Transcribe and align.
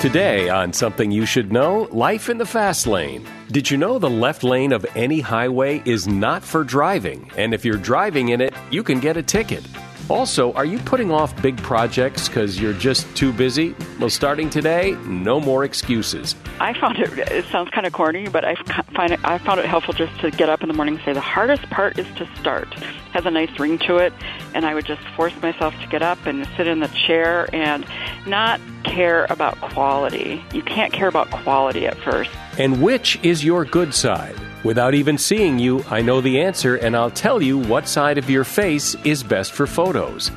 Today, 0.00 0.48
on 0.48 0.72
Something 0.72 1.10
You 1.10 1.26
Should 1.26 1.50
Know 1.50 1.88
Life 1.90 2.28
in 2.28 2.38
the 2.38 2.46
Fast 2.46 2.86
Lane. 2.86 3.26
Did 3.50 3.68
you 3.68 3.76
know 3.76 3.98
the 3.98 4.08
left 4.08 4.44
lane 4.44 4.70
of 4.70 4.86
any 4.94 5.18
highway 5.18 5.82
is 5.84 6.06
not 6.06 6.44
for 6.44 6.62
driving? 6.62 7.28
And 7.36 7.52
if 7.52 7.64
you're 7.64 7.78
driving 7.78 8.28
in 8.28 8.40
it, 8.40 8.54
you 8.70 8.84
can 8.84 9.00
get 9.00 9.16
a 9.16 9.24
ticket. 9.24 9.66
Also, 10.08 10.52
are 10.52 10.64
you 10.64 10.78
putting 10.78 11.10
off 11.10 11.42
big 11.42 11.56
projects 11.58 12.28
because 12.28 12.60
you're 12.60 12.74
just 12.74 13.12
too 13.16 13.32
busy? 13.32 13.74
Well, 13.98 14.08
starting 14.08 14.48
today, 14.48 14.96
no 15.04 15.40
more 15.40 15.64
excuses. 15.64 16.36
I 16.60 16.78
found 16.78 16.98
it. 16.98 17.18
It 17.30 17.44
sounds 17.46 17.70
kind 17.70 17.86
of 17.86 17.92
corny, 17.92 18.28
but 18.28 18.44
I 18.44 18.54
find 18.94 19.12
it. 19.12 19.20
I 19.24 19.38
found 19.38 19.60
it 19.60 19.66
helpful 19.66 19.94
just 19.94 20.18
to 20.20 20.30
get 20.30 20.48
up 20.48 20.62
in 20.62 20.68
the 20.68 20.74
morning 20.74 20.96
and 20.96 21.04
say 21.04 21.12
the 21.12 21.20
hardest 21.20 21.62
part 21.70 21.98
is 21.98 22.06
to 22.16 22.28
start. 22.40 22.72
It 22.76 22.82
has 23.12 23.26
a 23.26 23.30
nice 23.30 23.58
ring 23.58 23.78
to 23.80 23.96
it, 23.98 24.12
and 24.54 24.66
I 24.66 24.74
would 24.74 24.84
just 24.84 25.02
force 25.16 25.34
myself 25.40 25.74
to 25.80 25.86
get 25.86 26.02
up 26.02 26.26
and 26.26 26.48
sit 26.56 26.66
in 26.66 26.80
the 26.80 26.88
chair 26.88 27.48
and 27.52 27.86
not 28.26 28.60
care 28.84 29.26
about 29.30 29.60
quality. 29.60 30.42
You 30.52 30.62
can't 30.62 30.92
care 30.92 31.08
about 31.08 31.30
quality 31.30 31.86
at 31.86 31.96
first. 31.98 32.30
And 32.58 32.82
which 32.82 33.18
is 33.22 33.44
your 33.44 33.64
good 33.64 33.94
side? 33.94 34.34
Without 34.64 34.94
even 34.94 35.16
seeing 35.16 35.58
you, 35.58 35.84
I 35.88 36.02
know 36.02 36.20
the 36.20 36.40
answer, 36.40 36.74
and 36.74 36.96
I'll 36.96 37.10
tell 37.10 37.40
you 37.40 37.58
what 37.58 37.86
side 37.86 38.18
of 38.18 38.28
your 38.28 38.44
face 38.44 38.96
is 39.04 39.22
best 39.22 39.52
for 39.52 39.66
photos. 39.66 40.32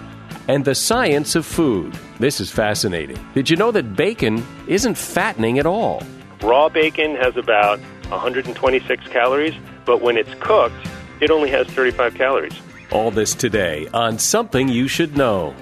And 0.48 0.64
the 0.64 0.76
science 0.76 1.36
of 1.36 1.46
food. 1.46 1.98
This 2.20 2.40
is 2.40 2.52
fascinating. 2.52 3.18
Did 3.34 3.50
you 3.50 3.56
know 3.58 3.72
that 3.72 3.96
bacon 3.96 4.46
isn't 4.68 4.98
fattening 4.98 5.58
at 5.58 5.66
all? 5.66 6.04
Raw 6.42 6.70
bacon 6.70 7.16
has 7.18 7.38
about 7.38 7.80
126 8.10 9.08
calories, 9.10 9.54
but 9.86 10.02
when 10.02 10.18
it's 10.18 10.34
cooked, 10.40 10.76
it 11.20 11.30
only 11.30 11.52
has 11.52 11.68
35 11.68 12.16
calories. 12.16 12.54
All 12.92 13.12
this 13.12 13.36
today 13.36 13.88
on 13.94 14.18
Something 14.18 14.68
You 14.68 14.88
Should 14.88 15.16
Know. 15.16 15.54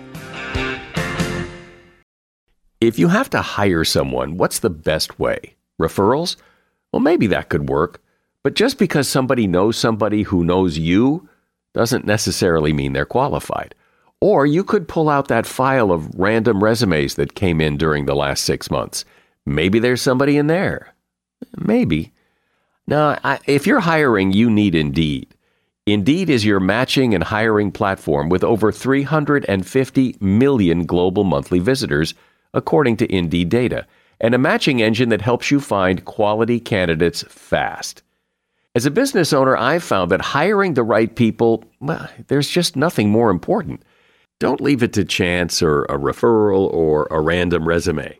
If 2.80 2.98
you 2.98 3.10
have 3.10 3.30
to 3.32 3.42
hire 3.42 3.84
someone, 3.84 4.38
what's 4.38 4.60
the 4.60 4.70
best 4.70 5.20
way? 5.20 5.56
Referrals? 5.82 6.38
Well, 6.94 7.02
maybe 7.02 7.28
that 7.28 7.50
could 7.50 7.68
work. 7.68 8.02
But 8.42 8.56
just 8.56 8.78
because 8.78 9.10
somebody 9.10 9.48
knows 9.48 9.78
somebody 9.78 10.24
who 10.24 10.46
knows 10.46 10.78
you 10.78 11.28
doesn't 11.74 12.06
necessarily 12.06 12.72
mean 12.72 12.94
they're 12.94 13.06
qualified. 13.06 13.76
Or 14.22 14.46
you 14.46 14.64
could 14.64 14.88
pull 14.88 15.10
out 15.10 15.28
that 15.28 15.46
file 15.46 15.92
of 15.92 16.10
random 16.18 16.64
resumes 16.64 17.16
that 17.16 17.36
came 17.36 17.60
in 17.60 17.76
during 17.76 18.06
the 18.06 18.16
last 18.16 18.46
six 18.46 18.72
months. 18.72 19.04
Maybe 19.50 19.80
there's 19.80 20.02
somebody 20.02 20.38
in 20.38 20.46
there. 20.46 20.94
Maybe. 21.58 22.14
Now, 22.86 23.18
I, 23.24 23.40
if 23.48 23.66
you're 23.66 23.80
hiring, 23.80 24.32
you 24.32 24.48
need 24.50 24.76
Indeed. 24.76 25.34
Indeed 25.88 26.30
is 26.30 26.46
your 26.46 26.60
matching 26.60 27.16
and 27.16 27.24
hiring 27.24 27.72
platform 27.72 28.30
with 28.30 28.44
over 28.44 28.72
350 28.72 30.18
million 30.20 30.86
global 30.86 31.24
monthly 31.24 31.58
visitors, 31.58 32.14
according 32.54 32.98
to 32.98 33.12
Indeed 33.12 33.50
data, 33.50 33.88
and 34.22 34.36
a 34.36 34.38
matching 34.38 34.84
engine 34.84 35.10
that 35.10 35.22
helps 35.22 35.50
you 35.50 35.60
find 35.60 36.06
quality 36.06 36.60
candidates 36.60 37.24
fast. 37.24 38.04
As 38.76 38.86
a 38.86 38.92
business 38.92 39.34
owner, 39.34 39.58
I've 39.58 39.84
found 39.84 40.12
that 40.12 40.22
hiring 40.22 40.76
the 40.76 40.84
right 40.84 41.16
people, 41.16 41.64
well, 41.80 42.08
there's 42.28 42.50
just 42.50 42.76
nothing 42.76 43.10
more 43.10 43.32
important. 43.32 43.82
Don't 44.40 44.62
leave 44.62 44.84
it 44.84 44.94
to 44.94 45.04
chance 45.04 45.64
or 45.64 45.86
a 45.86 45.98
referral 45.98 46.72
or 46.72 47.08
a 47.10 47.20
random 47.20 47.68
resume. 47.68 48.20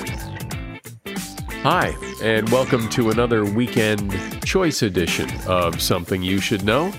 Hi, 1.63 1.95
and 2.23 2.49
welcome 2.49 2.89
to 2.89 3.11
another 3.11 3.45
weekend 3.45 4.11
choice 4.43 4.81
edition 4.81 5.29
of 5.45 5.79
Something 5.79 6.23
You 6.23 6.39
Should 6.41 6.63
Know. 6.63 6.91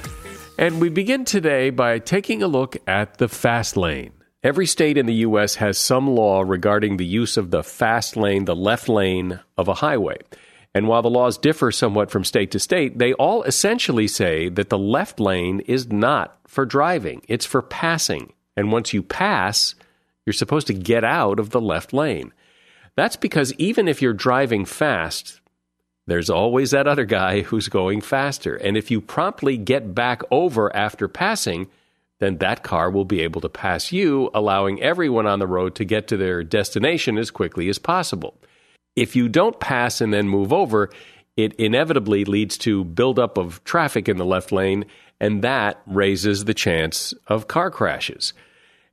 And 0.56 0.80
we 0.80 0.88
begin 0.88 1.24
today 1.24 1.70
by 1.70 1.98
taking 1.98 2.44
a 2.44 2.46
look 2.46 2.76
at 2.86 3.18
the 3.18 3.26
fast 3.26 3.76
lane. 3.76 4.12
Every 4.44 4.66
state 4.66 4.96
in 4.96 5.06
the 5.06 5.14
U.S. 5.26 5.56
has 5.56 5.78
some 5.78 6.06
law 6.06 6.42
regarding 6.42 6.96
the 6.96 7.04
use 7.04 7.36
of 7.36 7.50
the 7.50 7.64
fast 7.64 8.16
lane, 8.16 8.44
the 8.44 8.54
left 8.54 8.88
lane 8.88 9.40
of 9.58 9.66
a 9.66 9.74
highway. 9.74 10.18
And 10.72 10.86
while 10.86 11.02
the 11.02 11.10
laws 11.10 11.38
differ 11.38 11.72
somewhat 11.72 12.12
from 12.12 12.22
state 12.22 12.52
to 12.52 12.60
state, 12.60 12.98
they 12.98 13.14
all 13.14 13.42
essentially 13.42 14.06
say 14.06 14.48
that 14.48 14.70
the 14.70 14.78
left 14.78 15.18
lane 15.18 15.58
is 15.66 15.88
not 15.88 16.38
for 16.46 16.64
driving, 16.64 17.22
it's 17.26 17.46
for 17.46 17.62
passing. 17.62 18.32
And 18.56 18.70
once 18.70 18.92
you 18.92 19.02
pass, 19.02 19.74
you're 20.24 20.32
supposed 20.32 20.68
to 20.68 20.72
get 20.72 21.02
out 21.02 21.40
of 21.40 21.50
the 21.50 21.60
left 21.60 21.92
lane. 21.92 22.32
That's 22.96 23.16
because 23.16 23.54
even 23.54 23.88
if 23.88 24.02
you're 24.02 24.12
driving 24.12 24.64
fast, 24.64 25.40
there's 26.06 26.30
always 26.30 26.72
that 26.72 26.86
other 26.86 27.04
guy 27.04 27.42
who's 27.42 27.68
going 27.68 28.00
faster. 28.00 28.54
And 28.56 28.76
if 28.76 28.90
you 28.90 29.00
promptly 29.00 29.56
get 29.56 29.94
back 29.94 30.22
over 30.30 30.74
after 30.74 31.08
passing, 31.08 31.68
then 32.18 32.38
that 32.38 32.62
car 32.62 32.90
will 32.90 33.04
be 33.04 33.20
able 33.20 33.40
to 33.40 33.48
pass 33.48 33.92
you, 33.92 34.30
allowing 34.34 34.82
everyone 34.82 35.26
on 35.26 35.38
the 35.38 35.46
road 35.46 35.74
to 35.76 35.84
get 35.84 36.08
to 36.08 36.16
their 36.16 36.44
destination 36.44 37.18
as 37.18 37.30
quickly 37.30 37.68
as 37.68 37.78
possible. 37.78 38.34
If 38.94 39.16
you 39.16 39.28
don't 39.28 39.58
pass 39.58 40.00
and 40.00 40.12
then 40.12 40.28
move 40.28 40.52
over, 40.52 40.90
it 41.36 41.54
inevitably 41.54 42.24
leads 42.24 42.58
to 42.58 42.84
buildup 42.84 43.38
of 43.38 43.64
traffic 43.64 44.08
in 44.08 44.18
the 44.18 44.24
left 44.24 44.52
lane, 44.52 44.84
and 45.18 45.42
that 45.42 45.80
raises 45.86 46.44
the 46.44 46.54
chance 46.54 47.14
of 47.26 47.48
car 47.48 47.70
crashes. 47.70 48.34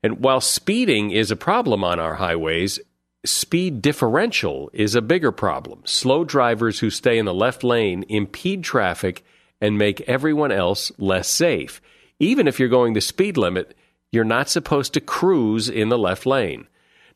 And 0.02 0.20
while 0.20 0.42
speeding 0.42 1.12
is 1.12 1.32
a 1.32 1.36
problem 1.36 1.84
on 1.84 2.00
our 2.00 2.16
highways, 2.16 2.80
speed 3.26 3.82
differential 3.82 4.70
is 4.74 4.96
a 4.96 5.02
bigger 5.02 5.32
problem. 5.32 5.82
Slow 5.86 6.24
drivers 6.24 6.80
who 6.80 6.90
stay 6.90 7.18
in 7.18 7.26
the 7.26 7.34
left 7.34 7.64
lane 7.64 8.04
impede 8.08 8.64
traffic 8.64 9.24
and 9.62 9.78
make 9.78 10.02
everyone 10.02 10.52
else 10.52 10.92
less 10.98 11.28
safe. 11.28 11.82
Even 12.20 12.48
if 12.48 12.60
you're 12.60 12.70
going 12.70 12.94
the 12.94 13.02
speed 13.02 13.38
limit, 13.38 13.76
you're 14.12 14.24
not 14.24 14.50
supposed 14.50 14.94
to 14.94 15.02
cruise 15.02 15.70
in 15.70 15.90
the 15.90 15.98
left 15.98 16.26
lane. 16.26 16.68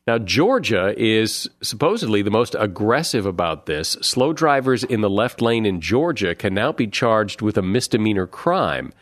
Now, 0.06 0.18
Georgia 0.18 0.94
is 0.98 1.48
supposedly 1.62 2.20
the 2.20 2.30
most 2.30 2.54
aggressive 2.58 3.24
about 3.24 3.64
this. 3.64 3.96
Slow 4.02 4.34
drivers 4.34 4.84
in 4.84 5.00
the 5.00 5.08
left 5.08 5.40
lane 5.40 5.64
in 5.64 5.80
Georgia 5.80 6.34
can 6.34 6.52
now 6.52 6.72
be 6.72 6.86
charged 6.86 7.40
with 7.40 7.56
a 7.56 7.62
misdemeanor 7.62 8.26
crime, 8.26 8.92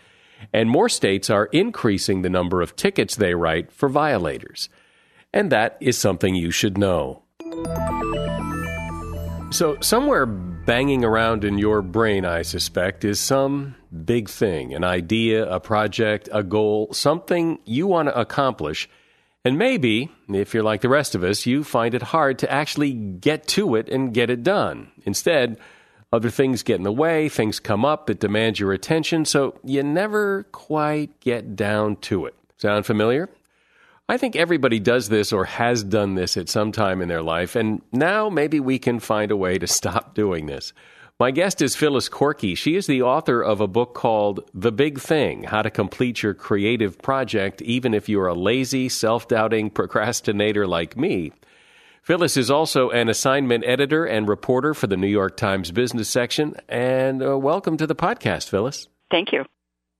and 0.52 0.70
more 0.70 0.88
states 0.88 1.28
are 1.28 1.46
increasing 1.46 2.22
the 2.22 2.30
number 2.30 2.62
of 2.62 2.76
tickets 2.76 3.16
they 3.16 3.34
write 3.34 3.72
for 3.72 3.88
violators. 3.88 4.68
And 5.32 5.50
that 5.52 5.76
is 5.80 5.98
something 5.98 6.34
you 6.34 6.50
should 6.50 6.76
know. 6.76 7.22
So, 9.50 9.76
somewhere 9.80 10.26
banging 10.26 11.04
around 11.04 11.44
in 11.44 11.58
your 11.58 11.82
brain, 11.82 12.24
I 12.24 12.42
suspect, 12.42 13.04
is 13.04 13.20
some 13.20 13.74
big 14.04 14.28
thing 14.28 14.74
an 14.74 14.84
idea, 14.84 15.48
a 15.50 15.60
project, 15.60 16.28
a 16.32 16.42
goal, 16.42 16.92
something 16.92 17.58
you 17.64 17.86
want 17.86 18.08
to 18.08 18.18
accomplish 18.18 18.88
and 19.44 19.58
maybe, 19.58 20.08
if 20.28 20.54
you're 20.54 20.62
like 20.62 20.82
the 20.82 20.88
rest 20.88 21.16
of 21.16 21.24
us, 21.24 21.46
you 21.46 21.64
find 21.64 21.94
it 21.94 22.02
hard 22.02 22.38
to 22.40 22.50
actually 22.50 22.92
get 22.92 23.48
to 23.48 23.74
it 23.74 23.88
and 23.88 24.14
get 24.14 24.30
it 24.30 24.44
done. 24.44 24.92
Instead, 25.04 25.58
other 26.12 26.30
things 26.30 26.62
get 26.62 26.76
in 26.76 26.84
the 26.84 26.92
way, 26.92 27.28
things 27.28 27.58
come 27.58 27.84
up 27.84 28.06
that 28.06 28.20
demand 28.20 28.60
your 28.60 28.72
attention, 28.72 29.24
so 29.24 29.58
you 29.64 29.82
never 29.82 30.44
quite 30.52 31.18
get 31.20 31.56
down 31.56 31.96
to 31.96 32.26
it. 32.26 32.34
Sound 32.58 32.86
familiar? 32.86 33.28
I 34.12 34.18
think 34.18 34.36
everybody 34.36 34.78
does 34.78 35.08
this 35.08 35.32
or 35.32 35.46
has 35.46 35.82
done 35.82 36.16
this 36.16 36.36
at 36.36 36.50
some 36.50 36.70
time 36.70 37.00
in 37.00 37.08
their 37.08 37.22
life, 37.22 37.56
and 37.56 37.80
now 37.92 38.28
maybe 38.28 38.60
we 38.60 38.78
can 38.78 39.00
find 39.00 39.30
a 39.30 39.38
way 39.38 39.56
to 39.56 39.66
stop 39.66 40.14
doing 40.14 40.44
this. 40.44 40.74
My 41.18 41.30
guest 41.30 41.62
is 41.62 41.76
Phyllis 41.76 42.10
Korkki. 42.10 42.54
She 42.54 42.76
is 42.76 42.86
the 42.86 43.00
author 43.00 43.40
of 43.40 43.62
a 43.62 43.66
book 43.66 43.94
called 43.94 44.50
The 44.52 44.70
Big 44.70 45.00
Thing 45.00 45.44
How 45.44 45.62
to 45.62 45.70
Complete 45.70 46.22
Your 46.22 46.34
Creative 46.34 47.00
Project, 47.00 47.62
even 47.62 47.94
if 47.94 48.06
you're 48.06 48.26
a 48.26 48.34
lazy, 48.34 48.90
self 48.90 49.28
doubting 49.28 49.70
procrastinator 49.70 50.66
like 50.66 50.94
me. 50.94 51.32
Phyllis 52.02 52.36
is 52.36 52.50
also 52.50 52.90
an 52.90 53.08
assignment 53.08 53.64
editor 53.64 54.04
and 54.04 54.28
reporter 54.28 54.74
for 54.74 54.88
the 54.88 54.98
New 54.98 55.06
York 55.06 55.38
Times 55.38 55.70
business 55.70 56.10
section. 56.10 56.54
And 56.68 57.22
uh, 57.22 57.38
welcome 57.38 57.78
to 57.78 57.86
the 57.86 57.96
podcast, 57.96 58.50
Phyllis. 58.50 58.88
Thank 59.10 59.32
you. 59.32 59.46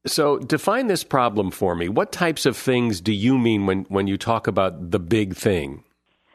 So, 0.04 0.38
define 0.38 0.88
this 0.88 1.04
problem 1.04 1.52
for 1.52 1.76
me. 1.76 1.88
What 1.88 2.10
types 2.10 2.44
of 2.44 2.56
things 2.56 3.00
do 3.00 3.12
you 3.12 3.38
mean 3.38 3.66
when, 3.66 3.84
when 3.84 4.08
you 4.08 4.16
talk 4.18 4.48
about 4.48 4.90
the 4.90 4.98
big 4.98 5.36
thing? 5.36 5.84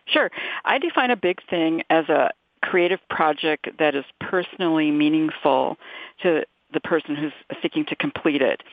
Sure. 0.06 0.32
I 0.64 0.78
define 0.78 1.12
a 1.12 1.18
big 1.18 1.40
thing 1.50 1.84
as 1.90 2.08
a 2.08 2.32
creative 2.64 3.00
project 3.10 3.68
that 3.80 3.94
is 3.94 4.06
personally 4.22 4.92
meaningful 4.92 5.78
to 6.24 6.44
the 6.74 6.80
person 6.80 7.16
who's 7.16 7.34
seeking 7.62 7.86
to 7.86 7.96
complete 7.96 8.42
it. 8.42 8.64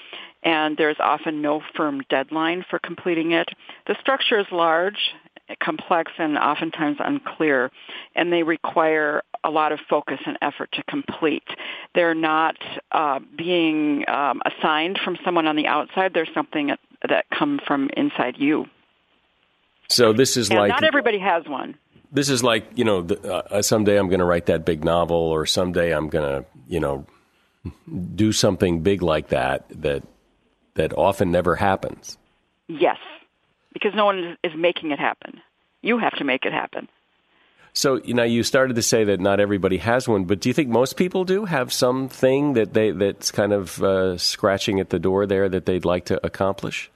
And 0.42 0.76
there's 0.76 0.96
often 1.00 1.42
no 1.42 1.62
firm 1.76 2.02
deadline 2.10 2.64
for 2.68 2.78
completing 2.78 3.32
it. 3.32 3.48
The 3.86 3.96
structure 4.00 4.38
is 4.38 4.46
large 4.52 5.14
complex 5.60 6.12
and 6.18 6.38
oftentimes 6.38 6.96
unclear, 7.00 7.70
and 8.14 8.32
they 8.32 8.42
require 8.42 9.22
a 9.42 9.50
lot 9.50 9.72
of 9.72 9.80
focus 9.88 10.18
and 10.26 10.38
effort 10.40 10.70
to 10.72 10.82
complete. 10.84 11.44
They're 11.94 12.14
not 12.14 12.56
uh, 12.92 13.20
being 13.36 14.08
um, 14.08 14.40
assigned 14.44 14.98
from 15.04 15.18
someone 15.24 15.46
on 15.46 15.56
the 15.56 15.66
outside. 15.66 16.12
There's 16.14 16.32
something 16.34 16.72
that, 17.08 17.24
comes 17.30 17.60
from 17.66 17.90
inside 17.96 18.36
you. 18.38 18.66
So 19.88 20.12
this 20.12 20.36
is 20.36 20.48
and 20.48 20.58
like 20.58 20.68
not 20.70 20.84
everybody 20.84 21.18
has 21.18 21.46
one. 21.46 21.76
This 22.10 22.30
is 22.30 22.42
like 22.42 22.66
you 22.74 22.84
know, 22.84 23.02
the, 23.02 23.20
uh, 23.22 23.60
someday 23.60 23.98
I'm 23.98 24.08
going 24.08 24.20
to 24.20 24.24
write 24.24 24.46
that 24.46 24.64
big 24.64 24.84
novel, 24.84 25.16
or 25.16 25.46
someday 25.46 25.92
I'm 25.92 26.08
going 26.08 26.42
to 26.42 26.48
you 26.68 26.80
know 26.80 27.06
do 28.14 28.32
something 28.32 28.80
big 28.80 29.02
like 29.02 29.28
that. 29.28 29.66
That 29.82 30.04
that 30.74 30.96
often 30.96 31.30
never 31.30 31.56
happens. 31.56 32.16
Yes, 32.68 32.98
because 33.74 33.92
no 33.94 34.06
one 34.06 34.38
is 34.42 34.52
making 34.56 34.92
it 34.92 34.98
happen. 34.98 35.42
You 35.82 35.98
have 35.98 36.14
to 36.14 36.24
make 36.24 36.46
it 36.46 36.52
happen. 36.52 36.88
So 37.74 38.00
you 38.04 38.14
know, 38.14 38.22
you 38.22 38.44
started 38.44 38.76
to 38.76 38.82
say 38.82 39.04
that 39.04 39.20
not 39.20 39.40
everybody 39.40 39.78
has 39.78 40.08
one, 40.08 40.24
but 40.24 40.40
do 40.40 40.48
you 40.48 40.54
think 40.54 40.70
most 40.70 40.96
people 40.96 41.24
do 41.24 41.44
have 41.44 41.72
something 41.72 42.54
that 42.54 42.72
they 42.72 42.92
that's 42.92 43.32
kind 43.32 43.52
of 43.52 43.82
uh, 43.82 44.16
scratching 44.16 44.80
at 44.80 44.90
the 44.90 45.00
door 45.00 45.26
there 45.26 45.48
that 45.48 45.66
they'd 45.66 45.84
like 45.84 46.06
to 46.06 46.24
accomplish? 46.24 46.90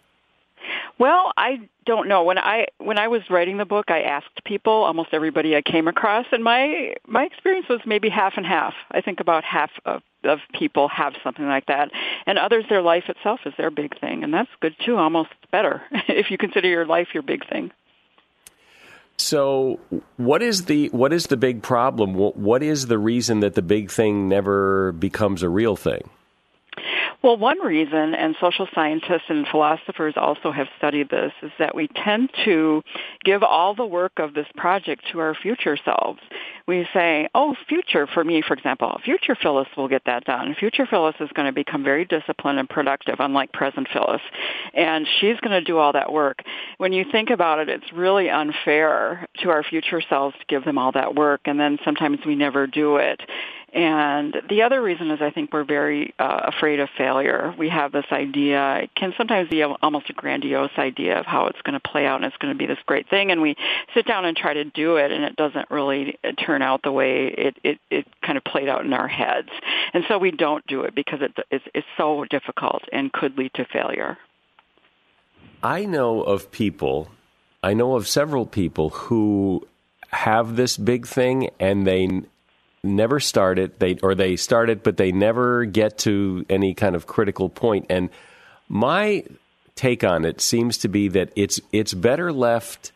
Well, 0.99 1.33
I 1.37 1.69
don't 1.87 2.09
know. 2.09 2.25
When 2.25 2.39
I 2.39 2.67
when 2.79 2.99
I 2.99 3.09
was 3.09 3.23
writing 3.31 3.57
the 3.57 3.65
book, 3.65 3.87
I 3.89 4.03
asked 4.03 4.45
people, 4.45 4.73
almost 4.73 5.11
everybody 5.13 5.55
I 5.55 5.63
came 5.63 5.87
across, 5.87 6.27
and 6.33 6.43
my 6.43 6.95
my 7.07 7.25
experience 7.25 7.69
was 7.69 7.81
maybe 7.87 8.09
half 8.09 8.35
and 8.37 8.45
half. 8.45 8.75
I 8.91 9.01
think 9.01 9.21
about 9.21 9.45
half 9.45 9.71
of 9.85 10.03
of 10.25 10.41
people 10.53 10.89
have 10.89 11.15
something 11.23 11.47
like 11.47 11.67
that, 11.67 11.91
and 12.27 12.37
others 12.37 12.65
their 12.69 12.83
life 12.83 13.05
itself 13.09 13.41
is 13.47 13.55
their 13.57 13.71
big 13.71 13.99
thing, 14.01 14.25
and 14.25 14.35
that's 14.35 14.51
good 14.61 14.75
too. 14.85 14.97
Almost 14.97 15.31
better 15.53 15.83
if 16.09 16.31
you 16.31 16.39
consider 16.39 16.69
your 16.69 16.85
life 16.85 17.09
your 17.15 17.23
big 17.23 17.49
thing. 17.49 17.71
So, 19.21 19.81
what 20.17 20.43
is 20.43 20.65
the 20.65 20.89
what 20.89 21.13
is 21.13 21.27
the 21.27 21.37
big 21.37 21.63
problem? 21.63 22.15
What 22.15 22.63
is 22.63 22.87
the 22.87 22.99
reason 22.99 23.41
that 23.41 23.55
the 23.55 23.63
big 23.63 23.91
thing 23.91 24.29
never 24.29 24.93
becomes 24.93 25.43
a 25.43 25.49
real 25.49 25.77
thing? 25.77 26.11
Well, 27.21 27.37
one 27.37 27.59
reason, 27.59 28.15
and 28.15 28.37
social 28.41 28.69
scientists 28.73 29.25
and 29.29 29.45
philosophers 29.49 30.15
also 30.17 30.53
have 30.53 30.69
studied 30.79 31.11
this, 31.11 31.33
is 31.43 31.51
that 31.59 31.75
we 31.75 31.89
tend 31.89 32.31
to 32.45 32.85
give 33.25 33.43
all 33.43 33.75
the 33.75 33.85
work 33.85 34.13
of 34.19 34.35
this 34.35 34.47
project 34.57 35.03
to 35.11 35.19
our 35.19 35.35
future 35.35 35.77
selves. 35.85 36.21
We 36.69 36.87
say, 36.95 37.29
oh, 37.35 37.57
future, 37.69 38.07
for 38.07 38.23
me, 38.23 38.41
for 38.47 38.55
example, 38.55 39.01
future 39.05 39.35
Phyllis 39.35 39.67
will 39.77 39.89
get 39.89 40.03
that 40.07 40.27
done. 40.27 40.55
Future 40.61 40.87
Phyllis 40.87 41.17
is 41.19 41.29
going 41.35 41.47
to 41.47 41.53
become 41.53 41.83
very 41.83 42.05
disciplined 42.05 42.61
and 42.61 42.69
productive, 42.69 43.17
unlike 43.19 43.53
present 43.53 43.89
Phyllis. 43.93 44.23
And 44.73 45.05
she's 45.21 45.41
going 45.41 45.59
to 45.59 45.65
do 45.65 45.77
all 45.79 45.95
that 45.95 46.13
work. 46.13 46.45
When 46.77 46.93
you 46.93 47.05
think 47.11 47.31
about 47.31 47.59
it, 47.59 47.69
it's 47.69 47.93
really 47.93 48.31
unfair 48.31 49.27
to 49.43 49.51
our 49.51 49.65
future 49.65 50.03
selves 50.09 50.37
to 50.39 50.45
give 50.49 50.65
them 50.65 50.79
all 50.79 50.93
that 50.93 51.17
work, 51.17 51.41
and 51.47 51.59
then 51.59 51.79
sometimes 51.85 52.21
we 52.25 52.37
never 52.37 52.69
do 52.69 52.97
it. 52.99 53.21
And 53.73 54.35
the 54.49 54.63
other 54.63 54.81
reason 54.81 55.11
is 55.11 55.21
I 55.21 55.31
think 55.31 55.53
we're 55.53 55.65
very 55.65 56.15
uh, 56.19 56.41
afraid 56.45 56.81
of 56.81 56.89
failure. 56.97 57.55
We 57.59 57.69
have 57.69 57.93
this 57.93 58.07
idea, 58.11 58.79
it 58.85 58.91
can 58.95 59.13
sometimes 59.19 59.51
be 59.51 59.63
almost 59.63 60.09
a 60.09 60.15
grandiose 60.15 60.71
idea 60.79 61.21
of 61.21 61.27
how 61.27 61.47
it's 61.47 61.61
going 61.63 61.79
to 61.79 61.89
play 61.89 62.07
out 62.07 62.17
and 62.17 62.25
it's 62.25 62.37
going 62.39 62.53
to 62.53 62.59
be 62.59 62.67
this 62.67 62.79
great 62.87 63.11
thing. 63.11 63.31
And 63.31 63.43
we 63.43 63.57
sit 63.95 64.07
down 64.07 64.25
and 64.25 64.35
try 64.35 64.55
to 64.55 64.65
do 64.65 64.97
it 64.97 65.13
and 65.13 65.23
it 65.23 65.37
doesn't 65.37 65.71
really 65.71 66.19
turn 66.45 66.63
out 66.63 66.83
the 66.83 66.93
way 66.93 67.27
it, 67.27 67.57
it, 67.63 67.79
it 67.91 68.07
kind 68.23 68.39
of 68.39 68.45
played 68.45 68.69
out 68.69 68.87
in 68.87 68.95
our 68.95 69.09
heads. 69.09 69.51
And 69.93 70.05
so 70.09 70.17
we 70.17 70.31
don't 70.31 70.67
do 70.67 70.83
it 70.83 70.95
because 70.95 71.21
it, 71.21 71.37
it's, 71.51 71.65
it's 71.75 71.87
so 71.99 72.25
difficult 72.25 72.85
and 72.91 73.13
could 73.13 73.37
lead 73.37 73.53
to 73.55 73.67
failure. 73.67 74.17
I 75.63 75.85
know 75.85 76.23
of 76.23 76.51
people, 76.51 77.11
I 77.63 77.75
know 77.75 77.97
of 77.97 78.09
several 78.09 78.47
people 78.47 78.91
who 78.91 79.69
have 80.11 80.57
this 80.57 80.79
big 80.79 81.07
thing 81.07 81.51
and 81.61 81.87
they 81.87 82.23
never 82.83 83.21
start 83.21 83.59
it. 83.59 83.79
They 83.79 83.99
or 84.03 84.15
they 84.15 84.37
start 84.37 84.71
it, 84.71 84.83
but 84.83 84.97
they 84.97 85.13
never 85.13 85.65
get 85.65 85.99
to 85.99 86.45
any 86.49 86.75
kind 86.75 86.97
of 86.97 87.07
critical 87.07 87.49
point. 87.49 87.87
And 87.89 88.11
my 88.69 89.25
take 89.75 90.03
on 90.03 90.25
it 90.25 90.41
seems 90.41 90.79
to 90.79 90.89
be 90.89 91.09
that 91.09 91.31
it's 91.37 91.61
it's 91.73 91.95
better 91.95 92.33
left 92.33 92.93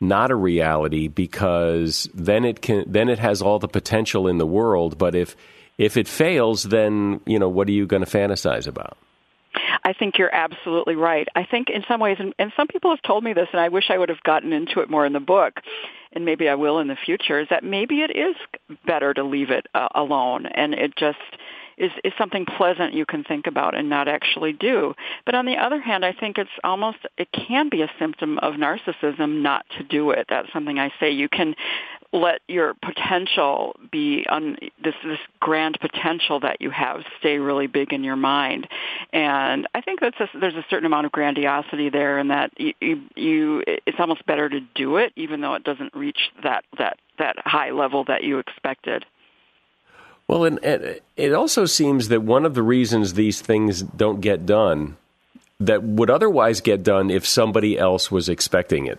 not 0.00 0.30
a 0.30 0.36
reality 0.36 1.08
because 1.08 2.08
then 2.14 2.44
it 2.44 2.62
can 2.62 2.84
then 2.86 3.08
it 3.08 3.18
has 3.18 3.42
all 3.42 3.58
the 3.58 3.68
potential 3.68 4.28
in 4.28 4.38
the 4.38 4.46
world. 4.46 4.98
But 4.98 5.14
if 5.14 5.36
if 5.76 5.96
it 5.96 6.08
fails, 6.08 6.62
then 6.62 7.20
you 7.26 7.38
know 7.38 7.48
what 7.48 7.68
are 7.68 7.72
you 7.72 7.86
going 7.86 8.04
to 8.04 8.10
fantasize 8.10 8.66
about? 8.66 8.96
I 9.84 9.92
think 9.92 10.18
you're 10.18 10.34
absolutely 10.34 10.96
right. 10.96 11.26
I 11.34 11.44
think 11.44 11.70
in 11.70 11.82
some 11.88 12.00
ways, 12.00 12.18
and, 12.20 12.34
and 12.38 12.52
some 12.56 12.66
people 12.68 12.90
have 12.90 13.02
told 13.02 13.24
me 13.24 13.32
this, 13.32 13.48
and 13.52 13.60
I 13.60 13.68
wish 13.68 13.84
I 13.88 13.96
would 13.96 14.10
have 14.10 14.22
gotten 14.22 14.52
into 14.52 14.80
it 14.80 14.90
more 14.90 15.06
in 15.06 15.12
the 15.12 15.20
book, 15.20 15.60
and 16.12 16.24
maybe 16.24 16.48
I 16.48 16.54
will 16.54 16.78
in 16.78 16.88
the 16.88 16.96
future, 16.96 17.40
is 17.40 17.48
that 17.50 17.64
maybe 17.64 18.00
it 18.00 18.16
is 18.16 18.36
better 18.86 19.14
to 19.14 19.24
leave 19.24 19.50
it 19.50 19.66
uh, 19.74 19.88
alone, 19.94 20.46
and 20.46 20.74
it 20.74 20.96
just 20.96 21.18
is, 21.78 21.90
is 22.04 22.12
something 22.18 22.44
pleasant 22.44 22.92
you 22.92 23.06
can 23.06 23.24
think 23.24 23.46
about 23.46 23.76
and 23.76 23.88
not 23.88 24.08
actually 24.08 24.52
do. 24.52 24.94
But 25.24 25.34
on 25.34 25.46
the 25.46 25.56
other 25.56 25.80
hand, 25.80 26.04
I 26.04 26.12
think 26.12 26.38
it's 26.38 26.50
almost, 26.64 26.98
it 27.16 27.28
can 27.32 27.68
be 27.68 27.82
a 27.82 27.90
symptom 27.98 28.38
of 28.38 28.54
narcissism 28.54 29.42
not 29.42 29.64
to 29.78 29.84
do 29.84 30.10
it. 30.10 30.26
That's 30.28 30.52
something 30.52 30.78
I 30.78 30.92
say. 30.98 31.10
You 31.10 31.28
can 31.28 31.54
let 32.12 32.40
your 32.48 32.74
potential 32.74 33.76
be 33.92 34.24
this 34.82 34.94
this 35.04 35.18
grand 35.40 35.78
potential 35.80 36.40
that 36.40 36.60
you 36.60 36.70
have 36.70 37.02
stay 37.18 37.38
really 37.38 37.66
big 37.66 37.92
in 37.92 38.02
your 38.02 38.16
mind. 38.16 38.66
And 39.12 39.66
i 39.74 39.80
think 39.80 40.00
that's 40.00 40.18
a, 40.20 40.38
there's 40.38 40.54
a 40.54 40.64
certain 40.70 40.86
amount 40.86 41.06
of 41.06 41.12
grandiosity 41.12 41.90
there 41.90 42.18
and 42.18 42.30
that 42.30 42.50
you, 42.58 42.72
you, 42.80 43.02
you 43.14 43.64
it's 43.66 43.98
almost 43.98 44.24
better 44.26 44.48
to 44.48 44.60
do 44.74 44.96
it 44.96 45.12
even 45.16 45.40
though 45.40 45.54
it 45.54 45.64
doesn't 45.64 45.94
reach 45.94 46.30
that 46.42 46.64
that 46.78 46.98
that 47.18 47.36
high 47.44 47.70
level 47.70 48.04
that 48.04 48.24
you 48.24 48.38
expected. 48.38 49.04
Well 50.26 50.44
and, 50.44 50.58
and 50.64 51.00
it 51.16 51.34
also 51.34 51.66
seems 51.66 52.08
that 52.08 52.22
one 52.22 52.46
of 52.46 52.54
the 52.54 52.62
reasons 52.62 53.14
these 53.14 53.40
things 53.42 53.82
don't 53.82 54.20
get 54.20 54.46
done 54.46 54.96
that 55.60 55.82
would 55.82 56.08
otherwise 56.08 56.60
get 56.60 56.82
done 56.82 57.10
if 57.10 57.26
somebody 57.26 57.78
else 57.78 58.10
was 58.10 58.28
expecting 58.30 58.86
it 58.86 58.98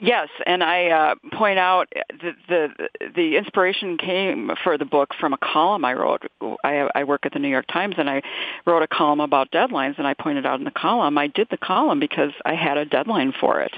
Yes, 0.00 0.28
and 0.46 0.62
I 0.62 0.90
uh, 0.90 1.14
point 1.36 1.58
out 1.58 1.92
the, 2.20 2.32
the 2.48 2.88
the 3.16 3.36
inspiration 3.36 3.98
came 3.98 4.52
for 4.62 4.78
the 4.78 4.84
book 4.84 5.12
from 5.18 5.32
a 5.32 5.38
column 5.38 5.84
I 5.84 5.94
wrote. 5.94 6.22
I, 6.62 6.88
I 6.94 7.02
work 7.02 7.26
at 7.26 7.32
the 7.32 7.40
New 7.40 7.48
York 7.48 7.66
Times, 7.66 7.96
and 7.98 8.08
I 8.08 8.22
wrote 8.64 8.82
a 8.84 8.86
column 8.86 9.18
about 9.18 9.50
deadlines. 9.50 9.98
And 9.98 10.06
I 10.06 10.14
pointed 10.14 10.46
out 10.46 10.60
in 10.60 10.64
the 10.64 10.70
column, 10.70 11.18
I 11.18 11.26
did 11.26 11.48
the 11.50 11.56
column 11.56 11.98
because 11.98 12.30
I 12.44 12.54
had 12.54 12.78
a 12.78 12.84
deadline 12.84 13.32
for 13.40 13.60
it, 13.60 13.72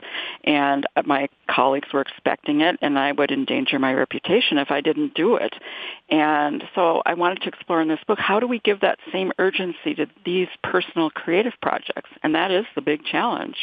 and 0.45 0.87
my 1.07 1.31
colleagues 1.49 1.89
were 1.91 2.03
expecting 2.03 2.61
it, 2.61 2.77
and 2.83 2.99
I 2.99 3.12
would 3.12 3.31
endanger 3.31 3.79
my 3.79 3.95
reputation 3.95 4.59
if 4.59 4.71
I 4.71 4.83
didn't 4.83 5.15
do 5.15 5.37
it. 5.37 5.55
And 6.11 6.62
so 6.75 7.03
I 7.07 7.15
wanted 7.15 7.41
to 7.43 7.49
explore 7.49 7.81
in 7.81 7.89
this 7.89 8.00
book 8.07 8.19
how 8.19 8.41
do 8.41 8.47
we 8.47 8.59
give 8.59 8.81
that 8.81 8.99
same 9.11 9.33
urgency 9.39 9.95
to 9.95 10.07
these 10.27 10.49
personal 10.62 11.09
creative 11.09 11.55
projects, 11.62 12.11
and 12.23 12.35
that 12.35 12.50
is 12.50 12.67
the 12.75 12.83
big 12.83 13.07
challenge. 13.07 13.57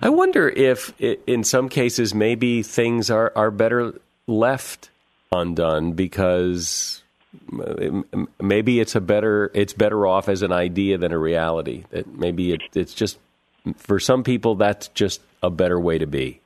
I 0.00 0.10
wonder 0.10 0.48
if, 0.48 0.92
in 1.00 1.44
some 1.44 1.68
cases, 1.68 2.14
maybe 2.14 2.62
things 2.62 3.10
are, 3.10 3.32
are 3.34 3.50
better 3.50 3.94
left 4.26 4.90
undone 5.32 5.92
because 5.92 7.02
maybe 8.40 8.80
it's 8.80 8.94
a 8.94 9.00
better 9.00 9.50
it's 9.54 9.72
better 9.72 10.06
off 10.06 10.28
as 10.28 10.42
an 10.42 10.52
idea 10.52 10.98
than 10.98 11.12
a 11.12 11.18
reality. 11.18 11.84
That 11.90 12.06
maybe 12.06 12.52
it, 12.52 12.62
it's 12.74 12.94
just 12.94 13.18
for 13.76 13.98
some 14.00 14.24
people 14.24 14.54
that's 14.54 14.88
just 14.88 15.20
a 15.42 15.50
better 15.50 15.78
way 15.78 15.98
to 15.98 16.06
be. 16.06 16.40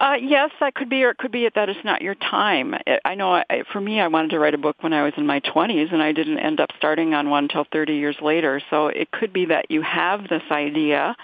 Uh, 0.00 0.14
yes, 0.18 0.50
that 0.60 0.74
could 0.74 0.88
be, 0.88 1.04
or 1.04 1.10
it 1.10 1.18
could 1.18 1.30
be 1.30 1.46
that 1.54 1.68
it's 1.68 1.84
not 1.84 2.00
your 2.00 2.14
time. 2.14 2.74
I 3.04 3.14
know 3.14 3.34
I, 3.34 3.64
for 3.70 3.82
me, 3.82 4.00
I 4.00 4.08
wanted 4.08 4.30
to 4.30 4.38
write 4.38 4.54
a 4.54 4.58
book 4.58 4.76
when 4.80 4.94
I 4.94 5.02
was 5.02 5.12
in 5.18 5.26
my 5.26 5.40
20s, 5.40 5.92
and 5.92 6.02
I 6.02 6.12
didn't 6.12 6.38
end 6.38 6.58
up 6.58 6.70
starting 6.78 7.12
on 7.12 7.28
one 7.28 7.44
until 7.44 7.66
30 7.70 7.96
years 7.96 8.16
later. 8.22 8.62
So 8.70 8.86
it 8.86 9.10
could 9.10 9.30
be 9.30 9.44
that 9.46 9.70
you 9.70 9.82
have 9.82 10.26
this 10.26 10.42
idea, 10.50 11.14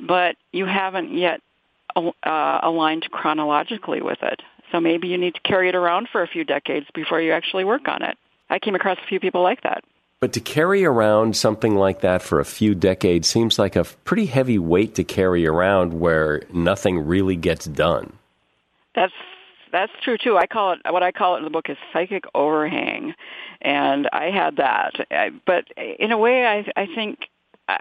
but 0.00 0.36
you 0.50 0.64
haven't 0.64 1.12
yet 1.12 1.42
uh, 1.94 2.10
aligned 2.62 3.06
chronologically 3.10 4.00
with 4.00 4.22
it. 4.22 4.40
So 4.70 4.80
maybe 4.80 5.08
you 5.08 5.18
need 5.18 5.34
to 5.34 5.40
carry 5.42 5.68
it 5.68 5.74
around 5.74 6.08
for 6.10 6.22
a 6.22 6.26
few 6.26 6.42
decades 6.42 6.86
before 6.94 7.20
you 7.20 7.32
actually 7.32 7.64
work 7.64 7.86
on 7.86 8.02
it. 8.02 8.16
I 8.48 8.58
came 8.60 8.74
across 8.74 8.96
a 8.96 9.06
few 9.06 9.20
people 9.20 9.42
like 9.42 9.62
that. 9.64 9.84
But 10.20 10.32
to 10.32 10.40
carry 10.40 10.86
around 10.86 11.36
something 11.36 11.74
like 11.74 12.00
that 12.00 12.22
for 12.22 12.40
a 12.40 12.46
few 12.46 12.74
decades 12.74 13.28
seems 13.28 13.58
like 13.58 13.76
a 13.76 13.84
pretty 13.84 14.24
heavy 14.24 14.58
weight 14.58 14.94
to 14.94 15.04
carry 15.04 15.46
around 15.46 15.92
where 16.00 16.44
nothing 16.50 17.00
really 17.00 17.36
gets 17.36 17.66
done. 17.66 18.14
That's 18.94 19.12
that's 19.72 19.92
true 20.02 20.18
too. 20.18 20.36
I 20.36 20.46
call 20.46 20.72
it 20.72 20.80
what 20.90 21.02
I 21.02 21.12
call 21.12 21.34
it 21.34 21.38
in 21.38 21.44
the 21.44 21.50
book 21.50 21.70
is 21.70 21.78
psychic 21.92 22.24
overhang, 22.34 23.14
and 23.60 24.08
I 24.12 24.30
had 24.30 24.56
that. 24.56 24.94
I, 25.10 25.30
But 25.46 25.64
in 25.76 26.12
a 26.12 26.18
way, 26.18 26.46
I 26.46 26.66
I 26.76 26.86
think 26.94 27.28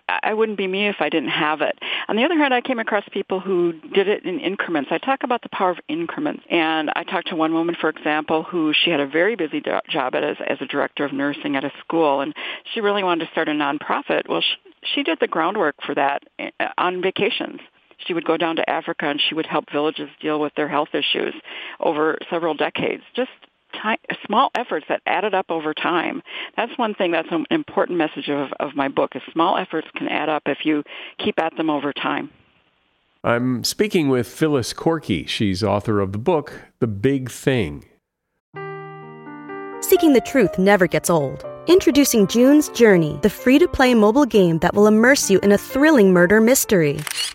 I 0.08 0.34
wouldn't 0.34 0.58
be 0.58 0.68
me 0.68 0.88
if 0.88 0.98
I 1.00 1.10
didn't 1.10 1.30
have 1.30 1.62
it. 1.62 1.78
On 2.08 2.16
the 2.16 2.24
other 2.24 2.38
hand, 2.38 2.54
I 2.54 2.62
came 2.62 2.80
across 2.80 3.04
people 3.12 3.40
who 3.40 3.74
did 3.94 4.08
it 4.08 4.26
in 4.26 4.40
increments. 4.40 4.90
I 4.92 5.00
talk 5.00 5.24
about 5.24 5.42
the 5.42 5.50
power 5.50 5.72
of 5.72 5.80
increments. 5.88 6.44
And 6.50 6.92
I 6.96 7.04
talked 7.04 7.30
to 7.30 7.36
one 7.36 7.54
woman, 7.54 7.76
for 7.80 7.90
example, 7.90 8.44
who 8.44 8.74
she 8.74 8.92
had 8.92 9.00
a 9.00 9.08
very 9.08 9.36
busy 9.36 9.62
job 9.90 10.16
as, 10.16 10.38
as 10.48 10.60
a 10.62 10.66
director 10.66 11.04
of 11.04 11.14
nursing 11.14 11.56
at 11.56 11.64
a 11.64 11.72
school, 11.80 12.22
and 12.22 12.34
she 12.74 12.80
really 12.80 13.04
wanted 13.04 13.26
to 13.26 13.32
start 13.32 13.50
a 13.50 13.52
nonprofit. 13.52 14.30
Well, 14.30 14.42
she, 14.42 14.72
she 14.96 15.04
did 15.04 15.20
the 15.20 15.28
groundwork 15.28 15.76
for 15.86 15.96
that 15.96 16.24
eh, 16.40 16.52
on 16.78 17.02
vacations 17.02 17.60
she 18.06 18.14
would 18.14 18.26
go 18.26 18.38
down 18.38 18.56
to 18.58 18.70
Africa 18.70 19.06
and 19.06 19.22
she 19.22 19.36
would 19.36 19.46
help 19.46 19.72
villages 19.72 20.10
deal 20.22 20.40
with 20.40 20.54
their 20.56 20.68
health 20.68 20.90
issues 20.94 21.34
over 21.80 22.18
several 22.30 22.54
decades. 22.54 23.04
Just 23.16 23.32
time, 23.74 23.98
small 24.26 24.50
efforts 24.56 24.86
that 24.90 25.02
added 25.06 25.34
up 25.34 25.46
over 25.50 25.74
time. 25.74 26.22
That's 26.56 26.78
one 26.78 26.94
thing 26.94 27.12
that's 27.12 27.32
an 27.32 27.46
important 27.52 27.98
message 27.98 28.30
of, 28.30 28.52
of 28.60 28.76
my 28.76 28.88
book 28.88 29.12
is 29.16 29.22
small 29.32 29.58
efforts 29.58 29.88
can 29.96 30.08
add 30.08 30.30
up 30.30 30.44
if 30.46 30.60
you 30.66 30.84
keep 31.18 31.40
at 31.40 31.56
them 31.58 31.70
over 31.70 31.94
time. 31.94 32.30
I'm 33.24 33.64
speaking 33.64 34.10
with 34.10 34.28
Phyllis 34.28 34.74
Korkki. 34.74 35.28
She's 35.28 35.64
author 35.64 36.00
of 36.00 36.12
the 36.12 36.18
book, 36.18 36.54
The 36.80 36.88
Big 36.88 37.30
Thing. 37.30 37.86
Seeking 39.82 40.14
the 40.14 40.22
truth 40.26 40.58
never 40.58 40.88
gets 40.88 41.10
old. 41.10 41.46
Introducing 41.68 42.26
June's 42.26 42.70
Journey, 42.70 43.20
the 43.22 43.30
free 43.30 43.60
to 43.60 43.68
play 43.68 43.94
mobile 43.94 44.26
game 44.26 44.58
that 44.60 44.74
will 44.74 44.88
immerse 44.88 45.30
you 45.30 45.40
in 45.42 45.52
a 45.52 45.58
thrilling 45.58 46.12
murder 46.12 46.42
mystery. 46.42 47.00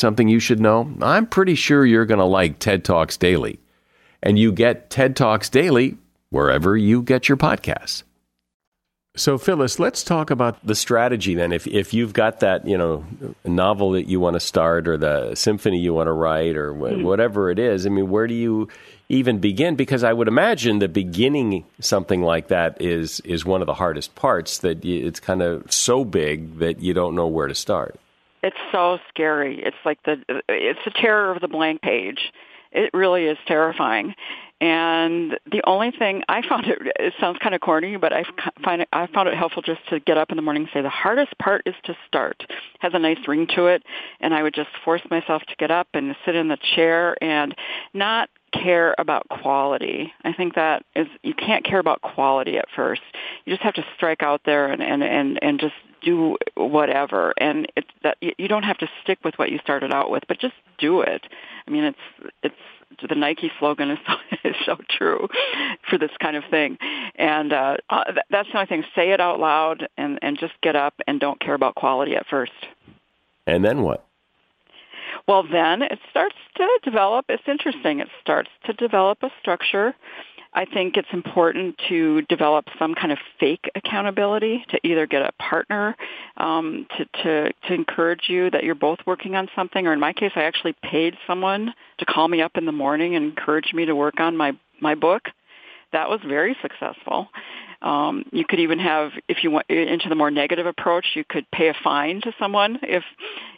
something 0.00 0.28
you 0.28 0.40
should 0.40 0.60
know, 0.60 0.90
I'm 1.02 1.26
pretty 1.26 1.54
sure 1.54 1.84
you're 1.84 2.06
going 2.06 2.18
to 2.18 2.24
like 2.24 2.58
TED 2.58 2.84
Talks 2.84 3.16
Daily. 3.16 3.58
And 4.22 4.38
you 4.38 4.52
get 4.52 4.90
TED 4.90 5.16
Talks 5.16 5.48
Daily 5.48 5.96
wherever 6.30 6.76
you 6.76 7.02
get 7.02 7.28
your 7.28 7.36
podcasts. 7.36 8.02
So, 9.18 9.36
Phyllis, 9.36 9.80
let's 9.80 10.04
talk 10.04 10.30
about 10.30 10.64
the 10.64 10.76
strategy 10.76 11.34
then. 11.34 11.52
If 11.52 11.66
if 11.66 11.92
you've 11.92 12.12
got 12.12 12.40
that, 12.40 12.66
you 12.66 12.78
know, 12.78 13.04
novel 13.44 13.92
that 13.92 14.06
you 14.06 14.20
want 14.20 14.34
to 14.34 14.40
start, 14.40 14.86
or 14.86 14.96
the 14.96 15.34
symphony 15.34 15.80
you 15.80 15.92
want 15.92 16.06
to 16.06 16.12
write, 16.12 16.56
or 16.56 16.72
wh- 16.72 16.92
mm-hmm. 16.92 17.02
whatever 17.02 17.50
it 17.50 17.58
is, 17.58 17.84
I 17.84 17.88
mean, 17.88 18.10
where 18.10 18.28
do 18.28 18.34
you 18.34 18.68
even 19.08 19.40
begin? 19.40 19.74
Because 19.74 20.04
I 20.04 20.12
would 20.12 20.28
imagine 20.28 20.78
that 20.80 20.92
beginning 20.92 21.64
something 21.80 22.22
like 22.22 22.48
that 22.48 22.80
is 22.80 23.18
is 23.20 23.44
one 23.44 23.60
of 23.60 23.66
the 23.66 23.74
hardest 23.74 24.14
parts. 24.14 24.58
That 24.58 24.84
it's 24.84 25.18
kind 25.18 25.42
of 25.42 25.72
so 25.72 26.04
big 26.04 26.58
that 26.58 26.80
you 26.80 26.94
don't 26.94 27.16
know 27.16 27.26
where 27.26 27.48
to 27.48 27.56
start. 27.56 27.98
It's 28.42 28.56
so 28.72 28.98
scary. 29.08 29.62
It's 29.62 29.76
like 29.84 30.02
the 30.04 30.22
it's 30.48 30.80
the 30.84 30.90
terror 30.90 31.32
of 31.32 31.40
the 31.40 31.48
blank 31.48 31.82
page. 31.82 32.32
It 32.70 32.90
really 32.92 33.24
is 33.24 33.38
terrifying. 33.46 34.14
And 34.60 35.38
the 35.50 35.62
only 35.66 35.92
thing 35.92 36.24
I 36.28 36.42
found 36.46 36.66
it, 36.66 36.78
it 36.98 37.14
sounds 37.20 37.38
kind 37.40 37.54
of 37.54 37.60
corny, 37.60 37.96
but 37.96 38.12
I 38.12 38.24
find 38.64 38.82
it, 38.82 38.88
I 38.92 39.06
found 39.06 39.28
it 39.28 39.34
helpful 39.34 39.62
just 39.62 39.80
to 39.90 40.00
get 40.00 40.18
up 40.18 40.30
in 40.30 40.36
the 40.36 40.42
morning 40.42 40.64
and 40.64 40.70
say 40.72 40.82
the 40.82 40.88
hardest 40.88 41.38
part 41.38 41.62
is 41.64 41.76
to 41.84 41.96
start. 42.08 42.36
It 42.48 42.56
has 42.80 42.92
a 42.92 42.98
nice 42.98 43.18
ring 43.28 43.46
to 43.54 43.66
it, 43.66 43.84
and 44.20 44.34
I 44.34 44.42
would 44.42 44.54
just 44.54 44.70
force 44.84 45.02
myself 45.10 45.42
to 45.42 45.56
get 45.56 45.70
up 45.70 45.86
and 45.94 46.14
sit 46.26 46.34
in 46.34 46.48
the 46.48 46.58
chair 46.74 47.16
and 47.22 47.54
not 47.94 48.30
care 48.52 48.96
about 48.98 49.28
quality. 49.28 50.12
I 50.24 50.32
think 50.32 50.54
that 50.54 50.82
is 50.96 51.06
you 51.22 51.34
can't 51.34 51.64
care 51.64 51.78
about 51.78 52.00
quality 52.00 52.58
at 52.58 52.66
first. 52.74 53.02
You 53.44 53.52
just 53.52 53.62
have 53.62 53.74
to 53.74 53.84
strike 53.94 54.22
out 54.22 54.40
there 54.44 54.72
and 54.72 54.82
and 54.82 55.04
and, 55.04 55.38
and 55.40 55.60
just 55.60 55.74
do 56.02 56.36
whatever 56.56 57.34
and 57.38 57.70
it's 57.76 57.88
that 58.02 58.16
you 58.20 58.48
don't 58.48 58.62
have 58.64 58.78
to 58.78 58.88
stick 59.02 59.18
with 59.24 59.34
what 59.36 59.50
you 59.50 59.58
started 59.58 59.92
out 59.92 60.10
with 60.10 60.22
but 60.28 60.38
just 60.38 60.54
do 60.78 61.00
it 61.00 61.26
i 61.66 61.70
mean 61.70 61.84
it's 61.84 62.32
it's 62.42 62.54
the 63.06 63.14
Nike 63.14 63.50
slogan 63.58 63.90
is 63.90 63.98
so, 64.06 64.14
is 64.44 64.56
so 64.64 64.76
true 64.90 65.28
for 65.88 65.98
this 65.98 66.10
kind 66.20 66.36
of 66.36 66.44
thing. 66.50 66.78
And 67.14 67.52
uh, 67.52 67.76
uh, 67.90 68.04
that's 68.30 68.48
the 68.50 68.56
only 68.56 68.66
thing. 68.66 68.84
Say 68.94 69.10
it 69.10 69.20
out 69.20 69.38
loud 69.38 69.88
and, 69.96 70.18
and 70.22 70.38
just 70.38 70.54
get 70.62 70.74
up 70.74 70.94
and 71.06 71.20
don't 71.20 71.40
care 71.40 71.54
about 71.54 71.74
quality 71.74 72.16
at 72.16 72.26
first. 72.26 72.52
And 73.46 73.64
then 73.64 73.82
what? 73.82 74.04
Well, 75.26 75.42
then 75.42 75.82
it 75.82 75.98
starts 76.10 76.36
to 76.56 76.66
develop. 76.82 77.26
It's 77.28 77.42
interesting. 77.46 78.00
It 78.00 78.08
starts 78.20 78.50
to 78.64 78.72
develop 78.72 79.18
a 79.22 79.30
structure 79.40 79.94
I 80.54 80.64
think 80.64 80.96
it's 80.96 81.08
important 81.12 81.76
to 81.88 82.22
develop 82.22 82.66
some 82.78 82.94
kind 82.94 83.12
of 83.12 83.18
fake 83.38 83.70
accountability 83.74 84.64
to 84.70 84.80
either 84.82 85.06
get 85.06 85.22
a 85.22 85.32
partner 85.32 85.96
um, 86.36 86.86
to, 86.96 87.04
to 87.22 87.52
to 87.68 87.74
encourage 87.74 88.28
you 88.28 88.50
that 88.50 88.64
you're 88.64 88.74
both 88.74 88.98
working 89.06 89.36
on 89.36 89.48
something, 89.54 89.86
or 89.86 89.92
in 89.92 90.00
my 90.00 90.12
case, 90.12 90.32
I 90.34 90.42
actually 90.44 90.74
paid 90.82 91.16
someone 91.26 91.74
to 91.98 92.04
call 92.04 92.28
me 92.28 92.40
up 92.42 92.56
in 92.56 92.64
the 92.64 92.72
morning 92.72 93.14
and 93.14 93.24
encourage 93.24 93.72
me 93.72 93.84
to 93.84 93.94
work 93.94 94.20
on 94.20 94.36
my 94.36 94.52
my 94.80 94.94
book. 94.94 95.28
That 95.92 96.08
was 96.08 96.20
very 96.26 96.56
successful. 96.60 97.28
Um, 97.80 98.24
you 98.32 98.44
could 98.44 98.58
even 98.58 98.80
have, 98.80 99.12
if 99.28 99.44
you 99.44 99.52
went 99.52 99.70
into 99.70 100.08
the 100.08 100.16
more 100.16 100.30
negative 100.30 100.66
approach, 100.66 101.06
you 101.14 101.24
could 101.24 101.48
pay 101.52 101.68
a 101.68 101.74
fine 101.84 102.20
to 102.22 102.32
someone 102.38 102.80
if 102.82 103.04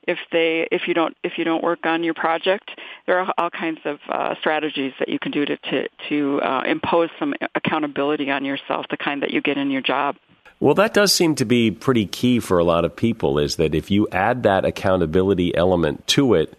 if 0.07 0.19
they 0.31 0.69
if 0.71 0.83
you 0.87 0.95
don't 0.95 1.17
if 1.25 1.39
you 1.39 1.45
don't 1.45 1.63
work 1.63 1.81
on 1.85 2.05
your 2.05 2.15
project. 2.15 2.71
There 3.07 3.19
are 3.19 3.33
all 3.39 3.51
kinds 3.51 3.81
of 3.87 3.99
uh, 4.09 4.35
strategies 4.39 4.93
that 4.99 5.09
you 5.09 5.19
can 5.19 5.33
do 5.33 5.47
to 5.47 5.57
to, 5.57 5.89
to 6.11 6.41
uh, 6.43 6.63
impose 6.67 7.09
some 7.19 7.33
accountability 7.55 8.31
on 8.31 8.45
yourself, 8.45 8.87
the 8.91 8.99
kind 8.99 9.23
that 9.23 9.31
you 9.31 9.41
get 9.41 9.57
in 9.57 9.71
your 9.71 9.83
job. 9.83 10.17
Well, 10.59 10.75
that 10.75 10.93
does 10.93 11.15
seem 11.15 11.37
to 11.37 11.47
be 11.47 11.71
pretty 11.71 12.05
key 12.05 12.41
for 12.41 12.59
a 12.59 12.65
lot 12.65 12.85
of 12.85 12.95
people. 12.95 13.39
Is 13.39 13.57
that 13.57 13.75
if 13.75 13.91
you 13.91 14.07
add 14.13 14.43
that 14.43 14.67
accountability 14.67 15.57
element 15.57 16.07
to 16.09 16.35
it, 16.35 16.59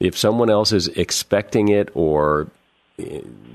if 0.00 0.18
someone 0.18 0.50
else 0.50 0.72
is 0.72 0.88
expecting 0.88 1.68
it 1.68 1.88
or 1.94 2.48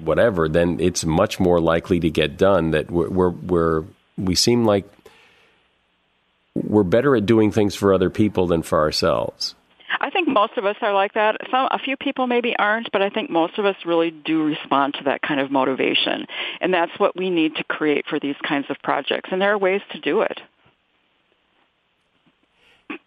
whatever, 0.04 0.50
then 0.50 0.80
it's 0.80 1.06
much 1.06 1.40
more 1.40 1.60
likely 1.60 2.00
to 2.00 2.10
get 2.10 2.38
done. 2.38 2.72
That 2.72 2.92
we're, 2.92 3.10
we're, 3.10 3.30
we're 3.30 3.84
we 4.18 4.36
seem 4.36 4.66
like 4.66 4.86
we're 6.56 6.84
better 6.84 7.16
at 7.16 7.26
doing 7.26 7.52
things 7.52 7.76
for 7.76 7.94
other 7.94 8.10
people 8.10 8.48
than 8.48 8.64
for 8.64 8.80
ourselves. 8.80 9.56
I 10.02 10.10
think 10.12 10.28
most 10.28 10.58
of 10.58 10.66
us 10.66 10.76
are 10.82 10.94
like 10.94 11.14
that. 11.14 11.38
Some, 11.52 11.68
a 11.72 11.80
few 11.80 11.98
people 11.98 12.28
maybe 12.28 12.56
aren't, 12.58 12.92
but 12.92 13.02
I 13.02 13.10
think 13.10 13.30
most 13.30 13.58
of 13.58 13.66
us 13.66 13.76
really 13.86 14.12
do 14.12 14.44
respond 14.44 14.96
to 14.96 15.06
that 15.06 15.22
kind 15.22 15.40
of 15.40 15.52
motivation, 15.52 16.26
and 16.62 16.74
that's 16.74 16.98
what 16.98 17.16
we 17.16 17.30
need 17.30 17.56
to 17.56 17.64
create 17.64 18.06
for 18.08 18.20
these 18.20 18.36
kinds 18.48 18.68
of 18.70 18.78
projects. 18.84 19.30
And 19.32 19.42
there 19.42 19.52
are 19.52 19.58
ways 19.58 19.82
to 19.92 20.00
do 20.00 20.22
it. 20.22 20.40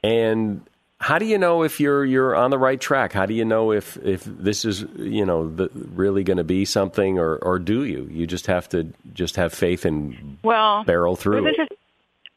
And 0.03 0.62
how 1.03 1.19
do 1.19 1.27
you 1.27 1.37
know 1.37 1.65
if 1.65 1.81
you're 1.81 2.05
you're 2.05 2.37
on 2.37 2.51
the 2.51 2.59
right 2.59 2.81
track? 2.81 3.13
How 3.13 3.27
do 3.27 3.35
you 3.35 3.45
know 3.45 3.73
if 3.73 3.97
if 3.99 4.23
this 4.25 4.65
is 4.65 4.83
you 4.97 5.27
know 5.27 5.51
the, 5.51 5.69
really 5.75 6.23
going 6.23 6.37
to 6.37 6.45
be 6.45 6.65
something, 6.65 7.19
or 7.19 7.37
or 7.39 7.59
do 7.59 7.85
you? 7.85 8.09
You 8.09 8.25
just 8.25 8.47
have 8.47 8.69
to 8.69 8.93
just 9.13 9.35
have 9.35 9.53
faith 9.53 9.85
and 9.85 10.39
well 10.45 10.85
barrel 10.85 11.17
through. 11.17 11.49
It 11.49 11.73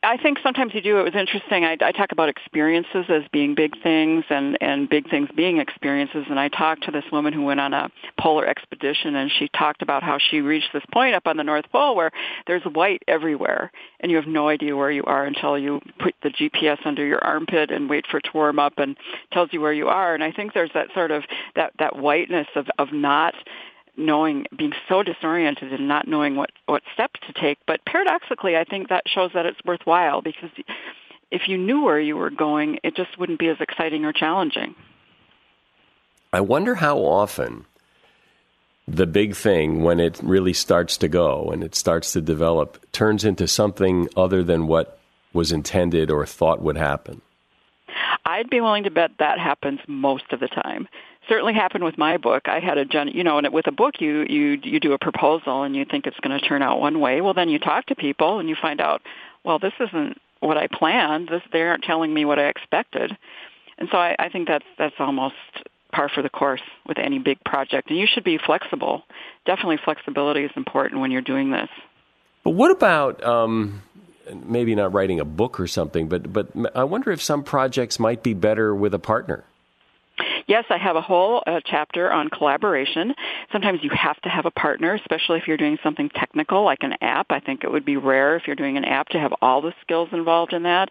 I 0.06 0.18
think 0.18 0.38
sometimes 0.44 0.74
you 0.76 0.82
do. 0.82 1.00
It 1.00 1.04
was 1.04 1.16
interesting. 1.16 1.66
I, 1.66 1.78
I 1.82 1.92
talk 1.92 2.12
about 2.12 2.30
experiences 2.30 3.06
as 3.10 3.24
being 3.34 3.56
big 3.56 3.82
things 3.82 4.24
and, 4.30 4.56
and 4.62 4.88
big 4.88 5.10
things 5.10 5.30
being 5.36 5.58
experiences. 5.58 6.26
And 6.30 6.40
I 6.40 6.48
talked 6.48 6.84
to 6.84 6.92
this 6.92 7.04
woman 7.12 7.34
who 7.34 7.44
went 7.44 7.60
on 7.60 7.74
a 7.74 7.90
polar 8.20 8.46
expedition 8.46 9.16
and 9.16 9.32
she 9.32 9.48
talked 9.50 9.82
about 9.82 10.04
how 10.04 10.20
she 10.20 10.42
reached 10.42 10.70
this 10.74 10.84
point 10.94 11.16
up 11.16 11.26
on 11.26 11.38
the 11.38 11.44
North 11.44 11.66
Pole 11.72 11.96
where 11.96 12.12
there's 12.46 12.62
white 12.64 13.02
everywhere 13.08 13.72
and 14.00 14.12
you 14.12 14.18
have 14.18 14.28
no 14.28 14.48
idea 14.48 14.76
where 14.76 14.92
you 14.92 15.04
are 15.06 15.26
until 15.26 15.58
you 15.58 15.82
put 16.00 16.14
the 16.22 16.30
GPS 16.30 16.78
under 16.86 17.04
your 17.04 17.24
armpit 17.24 17.72
and 17.72 17.90
wait 17.90 18.06
for 18.10 18.18
it 18.18 18.26
to 18.26 18.32
warm 18.34 18.60
up 18.60 18.74
and 18.78 18.96
tells 19.34 19.52
you 19.52 19.60
where 19.60 19.74
you 19.74 19.88
are. 19.88 20.14
And 20.14 20.24
I 20.24 20.32
think 20.32 20.54
there's 20.54 20.72
that 20.76 20.90
sort 20.94 21.10
of, 21.10 21.24
that, 21.56 21.74
that 21.80 21.96
whiteness 21.98 22.48
of, 22.56 22.68
of 22.78 22.94
not 22.94 23.34
knowing, 23.98 24.46
being 24.58 24.74
so 24.90 25.04
disoriented 25.04 25.72
and 25.74 25.88
not 25.88 26.08
knowing 26.08 26.36
what, 26.36 26.52
what 26.66 26.84
steps 26.94 27.20
to 27.28 27.34
take. 27.34 27.58
But 27.68 27.86
paradoxically, 27.86 28.58
I 28.58 28.64
think 28.64 28.90
that 28.90 29.04
shows 29.08 29.32
that 29.34 29.46
it's 29.46 29.60
worthwhile 29.66 30.22
because 30.22 30.50
if 31.32 31.48
you 31.48 31.58
knew 31.58 31.84
where 31.84 32.00
you 32.00 32.18
were 32.18 32.30
going, 32.30 32.80
it 32.84 32.96
just 32.96 33.18
wouldn't 33.18 33.40
be 33.40 33.48
as 33.48 33.58
exciting 33.60 34.06
or 34.06 34.14
challenging. 34.14 34.76
I 36.32 36.42
wonder 36.42 36.76
how 36.76 36.98
often 37.00 37.66
the 38.88 39.08
big 39.08 39.36
thing, 39.36 39.82
when 39.82 40.00
it 40.00 40.20
really 40.22 40.54
starts 40.54 40.98
to 40.98 41.08
go 41.08 41.50
and 41.52 41.64
it 41.64 41.76
starts 41.76 42.14
to 42.14 42.22
develop, 42.22 42.80
turns 42.92 43.26
into 43.26 43.48
something 43.48 44.08
other 44.16 44.44
than 44.44 44.68
what 44.68 45.00
was 45.34 45.52
intended 45.52 46.12
or 46.12 46.26
thought 46.26 46.62
would 46.62 46.78
happen. 46.78 47.22
I'd 48.26 48.50
be 48.50 48.62
willing 48.62 48.84
to 48.84 48.92
bet 48.92 49.12
that 49.20 49.40
happens 49.40 49.80
most 49.88 50.32
of 50.32 50.40
the 50.40 50.48
time 50.48 50.88
certainly 51.28 51.54
happened 51.54 51.84
with 51.84 51.98
my 51.98 52.18
book. 52.18 52.44
I 52.48 52.60
had 52.60 52.78
a 52.78 52.86
gen, 52.86 53.10
you 53.10 53.24
know, 53.24 53.38
and 53.38 53.52
with 53.54 53.68
a 53.68 53.72
book, 53.72 53.96
you 54.00 54.26
you 54.28 54.60
you 54.64 54.80
do 54.80 54.94
a 54.94 55.00
proposal 55.00 55.64
and 55.64 55.76
you 55.76 55.86
think 55.86 56.08
it's 56.08 56.20
going 56.20 56.38
to 56.40 56.46
turn 56.46 56.62
out 56.62 56.80
one 56.80 57.00
way. 57.00 57.22
Well, 57.22 57.34
then 57.34 57.50
you 57.50 57.60
talk 57.60 57.88
to 57.88 57.96
people 57.96 58.40
and 58.40 58.50
you 58.50 58.56
find 58.62 58.82
out, 58.82 59.02
well, 59.44 59.60
this 59.60 59.74
isn't 59.80 60.20
what 60.40 60.58
I 60.58 60.68
planned. 60.68 61.30
This 61.30 61.42
they 61.52 61.62
aren't 61.62 61.84
telling 61.84 62.14
me 62.14 62.26
what 62.26 62.40
I 62.40 62.48
expected, 62.48 63.16
and 63.78 63.90
so 63.92 63.98
I, 63.98 64.16
I 64.18 64.30
think 64.30 64.48
that's 64.48 64.66
that's 64.78 64.96
almost 65.00 65.36
par 65.92 66.10
for 66.14 66.22
the 66.22 66.30
course 66.30 66.62
with 66.88 66.98
any 66.98 67.20
big 67.20 67.44
project. 67.44 67.90
And 67.90 67.98
you 67.98 68.08
should 68.12 68.24
be 68.24 68.38
flexible. 68.38 69.04
Definitely, 69.46 69.80
flexibility 69.84 70.44
is 70.44 70.52
important 70.56 71.02
when 71.02 71.12
you're 71.12 71.22
doing 71.22 71.52
this. 71.52 71.70
But 72.44 72.52
what 72.52 72.72
about? 72.72 73.24
Um 73.24 73.82
maybe 74.34 74.74
not 74.74 74.92
writing 74.92 75.20
a 75.20 75.26
book 75.26 75.60
or 75.60 75.68
something, 75.68 76.08
but 76.08 76.32
but 76.32 76.50
I 76.76 76.84
wonder 76.84 77.12
if 77.12 77.22
some 77.22 77.44
projects 77.44 78.00
might 78.00 78.24
be 78.24 78.34
better 78.34 78.74
with 78.74 78.94
a 78.94 79.00
partner. 79.00 79.46
Yes, 80.48 80.66
I 80.70 80.78
have 80.78 80.96
a 80.96 81.02
whole 81.02 81.44
uh, 81.46 81.60
chapter 81.66 82.12
on 82.12 82.30
collaboration. 82.30 83.14
Sometimes 83.52 83.80
you 83.82 83.90
have 83.92 84.20
to 84.22 84.30
have 84.30 84.46
a 84.46 84.52
partner, 84.52 84.94
especially 84.94 85.40
if 85.40 85.48
you're 85.48 85.58
doing 85.58 85.78
something 85.84 86.10
technical 86.10 86.64
like 86.64 86.84
an 86.84 86.94
app. 87.02 87.28
I 87.32 87.40
think 87.40 87.64
it 87.64 87.72
would 87.72 87.86
be 87.86 87.98
rare 87.98 88.36
if 88.36 88.48
you're 88.48 88.56
doing 88.56 88.78
an 88.78 88.86
app 88.86 89.10
to 89.10 89.20
have 89.20 89.34
all 89.42 89.62
the 89.62 89.74
skills 89.82 90.10
involved 90.12 90.54
in 90.54 90.64
that. 90.64 90.90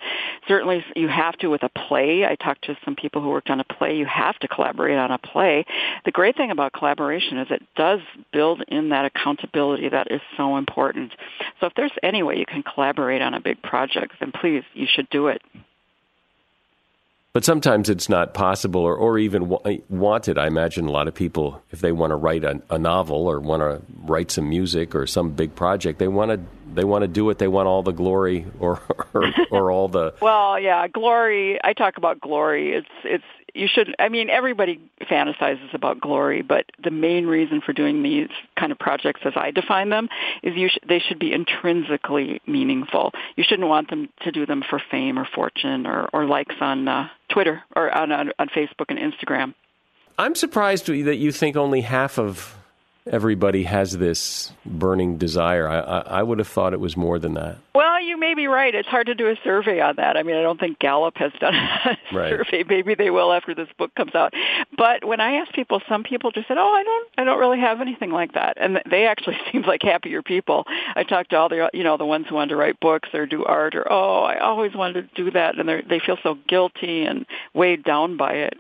Certainly 0.49 0.85
you 0.97 1.09
have 1.09 1.37
to 1.39 1.49
with 1.49 1.63
a 1.63 1.69
play. 1.69 2.25
I 2.25 2.35
talked 2.35 2.65
to 2.65 2.77
some 2.85 2.97
people 2.97 3.23
who 3.23 3.31
worked 3.31 3.51
on 3.51 3.61
a 3.61 3.65
play. 3.65 3.97
You 3.97 4.07
have 4.07 4.39
to 4.41 4.49
collaborate 4.49 4.99
on 4.99 5.11
a 5.11 5.19
play. 5.19 5.65
The 6.05 6.11
great 6.11 6.37
thing 6.37 6.51
about 6.51 6.73
collaboration 6.73 7.39
is 7.39 7.49
it 7.51 7.63
does 7.77 8.01
build 8.33 8.63
in 8.69 8.91
that 8.91 9.05
accountability 9.05 9.89
that 9.89 10.11
is 10.11 10.21
so 10.37 10.57
important. 10.57 11.13
So 11.61 11.67
if 11.67 11.75
there's 11.75 11.93
any 12.03 12.23
way 12.23 12.37
you 12.37 12.47
can 12.47 12.63
collaborate 12.63 13.23
on 13.23 13.35
a 13.35 13.41
big 13.41 13.63
project, 13.63 14.15
then 14.21 14.33
please, 14.33 14.65
you 14.75 14.87
should 14.91 15.09
do 15.11 15.29
it. 15.29 15.41
But 17.35 17.45
sometimes 17.45 17.91
it's 17.91 18.09
not 18.09 18.33
possible 18.33 18.83
or, 18.83 18.95
or 18.95 19.19
even 19.19 19.53
eh, 19.65 19.79
wanted. 19.91 20.39
I 20.39 20.47
imagine 20.47 20.87
a 20.87 20.93
lot 20.93 21.09
of 21.09 21.15
people, 21.15 21.61
if 21.73 21.81
they 21.81 21.91
want 21.91 22.13
to 22.13 22.17
write 22.17 22.45
a, 22.45 22.63
a 22.71 22.79
novel 22.79 23.27
or 23.27 23.41
want 23.41 23.61
to 23.61 23.83
write 24.05 24.31
some 24.31 24.49
music 24.49 24.95
or 24.95 25.05
some 25.09 25.33
big 25.33 25.57
project, 25.57 25.99
they 25.99 26.07
want 26.07 26.31
to 26.31 26.41
they 26.73 26.85
want 26.85 27.03
to 27.03 27.09
do 27.09 27.29
it. 27.31 27.39
They 27.39 27.49
want 27.49 27.67
all 27.67 27.83
the 27.83 27.93
glory 27.93 28.47
or 28.61 28.81
or, 29.15 29.33
or 29.51 29.71
all 29.73 29.89
the. 29.89 30.15
well, 30.21 30.61
yeah, 30.61 30.87
glory. 30.87 31.59
I 31.65 31.73
talk 31.73 31.97
about 31.97 32.21
glory. 32.21 32.77
It's 32.77 32.87
it's 33.03 33.25
you 33.55 33.69
should 33.69 33.95
i 33.99 34.09
mean 34.09 34.29
everybody 34.29 34.81
fantasizes 35.03 35.73
about 35.73 36.01
glory 36.01 36.43
but 36.43 36.67
the 36.83 36.91
main 36.91 37.27
reason 37.27 37.61
for 37.61 37.73
doing 37.73 38.03
these 38.03 38.29
kind 38.57 38.73
of 38.73 38.79
projects 38.79 39.21
as 39.25 39.33
i 39.37 39.51
define 39.51 39.89
them 39.89 40.09
is 40.43 40.55
you 40.57 40.69
sh- 40.69 40.79
they 40.89 40.99
should 40.99 41.19
be 41.19 41.33
intrinsically 41.33 42.41
meaningful. 42.47 43.13
You 43.37 43.45
shouldn't 43.45 43.69
want 43.69 43.91
them 43.91 44.09
to 44.23 44.33
do 44.33 44.47
them 44.47 44.63
for 44.69 44.81
fame 44.91 45.19
or 45.19 45.27
fortune 45.35 45.87
or, 45.87 46.09
or 46.13 46.27
likes 46.27 46.55
on 46.61 46.89
uh, 46.89 47.09
twitter 47.29 47.63
or 47.75 47.91
on, 47.91 48.13
on, 48.13 48.33
on 48.39 48.49
facebook 48.49 48.87
and 48.89 48.99
instagram. 48.99 49.55
I'm 50.19 50.35
surprised 50.35 50.87
that 50.87 51.17
you 51.17 51.33
think 51.33 51.57
only 51.57 51.81
half 51.81 52.19
of 52.19 52.57
everybody 53.07 53.65
has 53.65 53.97
this 53.99 54.53
burning 54.65 55.19
desire. 55.19 55.69
I, 55.69 55.79
I, 55.79 55.99
I, 56.01 56.23
would 56.23 56.39
have 56.39 56.49
thought 56.49 56.73
it 56.73 56.81
was 56.81 56.97
more 56.97 57.19
than 57.19 57.35
that. 57.35 57.59
Well, 57.75 58.01
you 58.01 58.19
may 58.19 58.35
be 58.35 58.47
right. 58.47 58.75
It's 58.75 58.89
hard 58.89 59.07
to 59.09 59.15
do 59.15 59.29
a 59.29 59.37
survey 59.45 59.81
on 59.81 59.97
that. 59.97 60.17
I 60.17 60.23
mean, 60.23 60.37
I 60.37 60.43
don't 60.43 60.59
think 60.59 60.79
Gallup 60.79 61.17
has 61.17 61.33
done 61.39 61.55
a 61.55 61.99
right. 62.13 62.31
survey. 62.31 62.65
Maybe 62.67 62.95
they 62.95 63.11
will 63.11 63.33
after 63.33 63.55
this 63.55 63.69
book 63.79 63.95
comes 63.95 64.15
out. 64.15 64.33
But 64.77 65.05
when 65.05 65.21
I 65.21 65.37
asked 65.37 65.53
people, 65.55 65.83
some 65.89 66.03
people 66.03 66.31
just 66.31 66.49
said, 66.49 66.59
"Oh, 66.59 66.73
I 66.73 66.83
don't, 66.83 67.09
I 67.19 67.25
don't 67.25 67.39
really 67.39 67.61
have 67.61 67.81
anything 67.81 68.11
like 68.11 68.33
that," 68.35 68.57
and 68.59 68.81
they 68.91 69.07
actually 69.07 69.37
seem 69.53 69.63
like 69.63 69.83
happier 69.83 70.23
people. 70.23 70.65
I 70.97 71.05
talked 71.05 71.31
to 71.31 71.37
all 71.37 71.49
the, 71.49 71.71
you 71.75 71.85
know, 71.85 71.97
the 71.97 72.07
ones 72.07 72.27
who 72.29 72.37
wanted 72.37 72.51
to 72.51 72.57
write 72.57 72.81
books 72.81 73.11
or 73.13 73.27
do 73.27 73.45
art, 73.45 73.75
or 73.75 73.91
oh, 73.91 74.23
I 74.23 74.39
always 74.39 74.75
wanted 74.75 75.09
to 75.15 75.25
do 75.25 75.31
that, 75.33 75.59
and 75.59 75.69
they 75.69 75.83
they 75.83 76.01
feel 76.01 76.17
so 76.23 76.39
guilty 76.49 77.05
and 77.05 77.27
weighed 77.53 77.85
down 77.85 78.17
by 78.17 78.33
it. 78.33 78.59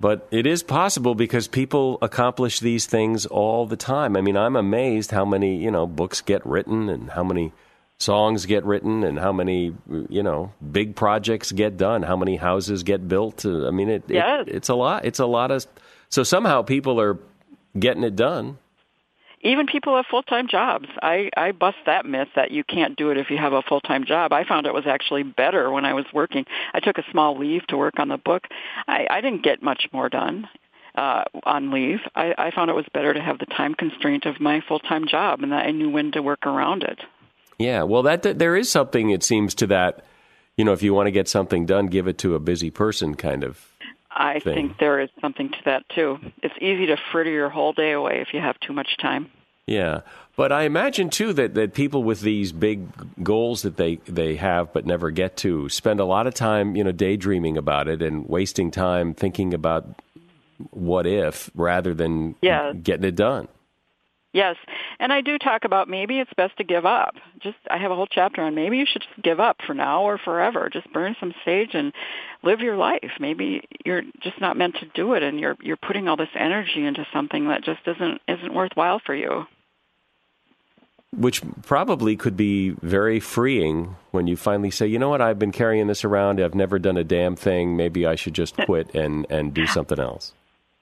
But 0.00 0.28
it 0.30 0.46
is 0.46 0.62
possible 0.62 1.14
because 1.14 1.48
people 1.48 1.98
accomplish 2.02 2.60
these 2.60 2.86
things 2.86 3.26
all 3.26 3.66
the 3.66 3.76
time. 3.76 4.16
I 4.16 4.20
mean, 4.20 4.36
I'm 4.36 4.54
amazed 4.54 5.10
how 5.10 5.24
many, 5.24 5.56
you 5.56 5.72
know, 5.72 5.86
books 5.86 6.20
get 6.20 6.46
written 6.46 6.88
and 6.88 7.10
how 7.10 7.24
many 7.24 7.52
songs 7.98 8.46
get 8.46 8.64
written 8.64 9.02
and 9.02 9.18
how 9.18 9.32
many, 9.32 9.74
you 10.08 10.22
know, 10.22 10.52
big 10.70 10.94
projects 10.94 11.50
get 11.50 11.76
done, 11.76 12.04
how 12.04 12.16
many 12.16 12.36
houses 12.36 12.84
get 12.84 13.08
built. 13.08 13.44
I 13.44 13.70
mean, 13.70 13.88
it, 13.88 14.04
yes. 14.06 14.46
it 14.46 14.54
it's 14.54 14.68
a 14.68 14.74
lot. 14.74 15.04
It's 15.04 15.18
a 15.18 15.26
lot 15.26 15.50
of 15.50 15.66
so 16.08 16.22
somehow 16.22 16.62
people 16.62 17.00
are 17.00 17.18
getting 17.76 18.04
it 18.04 18.14
done 18.14 18.58
even 19.42 19.66
people 19.66 19.96
have 19.96 20.06
full-time 20.06 20.48
jobs. 20.48 20.88
I, 21.02 21.30
I 21.36 21.52
bust 21.52 21.78
that 21.86 22.06
myth 22.06 22.28
that 22.36 22.50
you 22.50 22.64
can't 22.64 22.96
do 22.96 23.10
it 23.10 23.18
if 23.18 23.30
you 23.30 23.38
have 23.38 23.52
a 23.52 23.62
full-time 23.62 24.04
job. 24.04 24.32
I 24.32 24.44
found 24.44 24.66
it 24.66 24.74
was 24.74 24.86
actually 24.86 25.22
better 25.22 25.70
when 25.70 25.84
I 25.84 25.94
was 25.94 26.06
working. 26.12 26.44
I 26.74 26.80
took 26.80 26.98
a 26.98 27.04
small 27.10 27.38
leave 27.38 27.66
to 27.68 27.76
work 27.76 27.98
on 27.98 28.08
the 28.08 28.18
book. 28.18 28.44
I, 28.86 29.06
I 29.10 29.20
didn't 29.20 29.42
get 29.42 29.62
much 29.62 29.88
more 29.92 30.08
done 30.08 30.48
uh, 30.94 31.24
on 31.44 31.70
leave. 31.70 32.00
I, 32.14 32.34
I 32.36 32.50
found 32.50 32.70
it 32.70 32.74
was 32.74 32.86
better 32.92 33.14
to 33.14 33.20
have 33.20 33.38
the 33.38 33.46
time 33.46 33.74
constraint 33.74 34.26
of 34.26 34.40
my 34.40 34.60
full-time 34.66 35.06
job 35.06 35.42
and 35.42 35.52
that 35.52 35.66
I 35.66 35.70
knew 35.70 35.90
when 35.90 36.12
to 36.12 36.22
work 36.22 36.46
around 36.46 36.82
it. 36.82 36.98
Yeah, 37.58 37.82
well, 37.84 38.02
that, 38.02 38.22
that 38.22 38.38
there 38.38 38.56
is 38.56 38.70
something 38.70 39.10
it 39.10 39.22
seems 39.22 39.54
to 39.56 39.66
that. 39.68 40.04
You 40.56 40.64
know, 40.64 40.72
if 40.72 40.82
you 40.82 40.92
want 40.92 41.06
to 41.06 41.12
get 41.12 41.28
something 41.28 41.66
done, 41.66 41.86
give 41.86 42.08
it 42.08 42.18
to 42.18 42.34
a 42.34 42.40
busy 42.40 42.70
person, 42.70 43.14
kind 43.14 43.44
of. 43.44 43.72
I 44.18 44.40
thing. 44.40 44.54
think 44.54 44.78
there 44.78 45.00
is 45.00 45.08
something 45.20 45.48
to 45.50 45.58
that 45.64 45.88
too. 45.94 46.18
It's 46.42 46.54
easy 46.60 46.86
to 46.86 46.96
fritter 47.12 47.30
your 47.30 47.48
whole 47.48 47.72
day 47.72 47.92
away 47.92 48.20
if 48.20 48.34
you 48.34 48.40
have 48.40 48.58
too 48.60 48.72
much 48.72 48.96
time. 49.00 49.30
Yeah. 49.66 50.00
But 50.34 50.50
I 50.50 50.62
imagine 50.62 51.10
too 51.10 51.32
that, 51.34 51.54
that 51.54 51.74
people 51.74 52.02
with 52.02 52.20
these 52.20 52.52
big 52.52 52.88
goals 53.22 53.62
that 53.62 53.76
they, 53.76 53.96
they 54.06 54.36
have 54.36 54.72
but 54.72 54.86
never 54.86 55.10
get 55.10 55.36
to 55.38 55.68
spend 55.68 56.00
a 56.00 56.04
lot 56.04 56.26
of 56.26 56.34
time, 56.34 56.74
you 56.74 56.82
know, 56.82 56.92
daydreaming 56.92 57.56
about 57.56 57.86
it 57.86 58.02
and 58.02 58.28
wasting 58.28 58.70
time 58.70 59.14
thinking 59.14 59.54
about 59.54 60.00
what 60.70 61.06
if 61.06 61.50
rather 61.54 61.94
than 61.94 62.34
yeah. 62.40 62.72
getting 62.72 63.04
it 63.04 63.14
done. 63.14 63.46
Yes, 64.38 64.54
and 65.00 65.12
I 65.12 65.20
do 65.20 65.36
talk 65.36 65.64
about 65.64 65.88
maybe 65.88 66.20
it's 66.20 66.32
best 66.36 66.56
to 66.58 66.64
give 66.64 66.86
up. 66.86 67.16
Just 67.42 67.56
I 67.68 67.76
have 67.78 67.90
a 67.90 67.96
whole 67.96 68.06
chapter 68.06 68.40
on 68.40 68.54
maybe 68.54 68.76
you 68.76 68.86
should 68.86 69.02
just 69.02 69.20
give 69.20 69.40
up 69.40 69.56
for 69.66 69.74
now 69.74 70.04
or 70.04 70.16
forever. 70.16 70.70
Just 70.72 70.92
burn 70.92 71.16
some 71.18 71.34
sage 71.44 71.70
and 71.74 71.92
live 72.44 72.60
your 72.60 72.76
life. 72.76 73.10
Maybe 73.18 73.66
you're 73.84 74.04
just 74.22 74.40
not 74.40 74.56
meant 74.56 74.76
to 74.76 74.86
do 74.94 75.14
it, 75.14 75.24
and 75.24 75.40
you're 75.40 75.56
you're 75.60 75.76
putting 75.76 76.06
all 76.06 76.16
this 76.16 76.28
energy 76.36 76.84
into 76.86 77.04
something 77.12 77.48
that 77.48 77.64
just 77.64 77.80
isn't 77.84 78.20
isn't 78.28 78.54
worthwhile 78.54 79.00
for 79.04 79.12
you. 79.12 79.44
Which 81.16 81.42
probably 81.62 82.14
could 82.14 82.36
be 82.36 82.76
very 82.80 83.18
freeing 83.18 83.96
when 84.12 84.28
you 84.28 84.36
finally 84.36 84.70
say, 84.70 84.86
you 84.86 85.00
know 85.00 85.08
what, 85.08 85.20
I've 85.20 85.40
been 85.40 85.50
carrying 85.50 85.88
this 85.88 86.04
around. 86.04 86.40
I've 86.40 86.54
never 86.54 86.78
done 86.78 86.96
a 86.96 87.02
damn 87.02 87.34
thing. 87.34 87.76
Maybe 87.76 88.06
I 88.06 88.14
should 88.14 88.34
just 88.34 88.56
quit 88.56 88.94
and 88.94 89.26
and 89.30 89.52
do 89.52 89.66
something 89.66 89.98
else. 89.98 90.32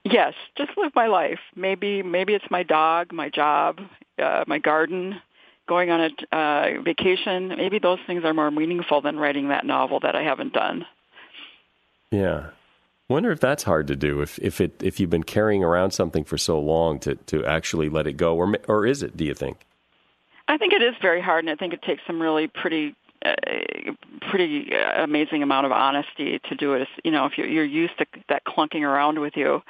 Yes, 0.08 0.34
just 0.56 0.70
live 0.76 0.92
my 0.94 1.08
life. 1.08 1.40
Maybe 1.56 2.02
maybe 2.02 2.34
it's 2.34 2.44
my 2.50 2.62
dog, 2.62 3.12
my 3.12 3.28
job, 3.28 3.80
uh, 4.22 4.44
my 4.46 4.58
garden, 4.58 5.20
going 5.68 5.90
on 5.90 6.00
a 6.00 6.36
uh, 6.36 6.80
vacation. 6.82 7.48
Maybe 7.48 7.80
those 7.80 7.98
things 8.06 8.24
are 8.24 8.32
more 8.32 8.52
meaningful 8.52 9.00
than 9.00 9.18
writing 9.18 9.48
that 9.48 9.66
novel 9.66 9.98
that 10.00 10.14
I 10.14 10.22
haven't 10.22 10.52
done. 10.52 10.86
Yeah. 12.12 12.50
Wonder 13.08 13.32
if 13.32 13.40
that's 13.40 13.64
hard 13.64 13.88
to 13.88 13.96
do. 13.96 14.20
If 14.20 14.38
if 14.38 14.60
it 14.60 14.80
if 14.80 15.00
you've 15.00 15.10
been 15.10 15.24
carrying 15.24 15.64
around 15.64 15.90
something 15.90 16.22
for 16.22 16.38
so 16.38 16.60
long 16.60 17.00
to 17.00 17.16
to 17.16 17.44
actually 17.44 17.88
let 17.88 18.06
it 18.06 18.16
go, 18.16 18.36
or 18.36 18.54
or 18.68 18.86
is 18.86 19.02
it? 19.02 19.16
Do 19.16 19.24
you 19.24 19.34
think? 19.34 19.58
I 20.46 20.56
think 20.56 20.72
it 20.72 20.82
is 20.82 20.94
very 21.02 21.20
hard, 21.20 21.44
and 21.44 21.50
I 21.50 21.56
think 21.56 21.72
it 21.72 21.82
takes 21.82 22.02
some 22.06 22.22
really 22.22 22.46
pretty 22.46 22.94
pretty 24.30 24.70
uh, 24.72 25.04
amazing 25.04 25.42
amount 25.42 25.66
of 25.66 25.72
honesty 25.72 26.40
to 26.48 26.54
do 26.54 26.74
it. 26.74 26.88
You 27.04 27.10
know, 27.10 27.26
if 27.26 27.38
you're, 27.38 27.48
you're 27.48 27.64
used 27.64 27.98
to 27.98 28.06
that 28.28 28.44
clunking 28.44 28.82
around 28.82 29.18
with 29.20 29.36
you, 29.36 29.62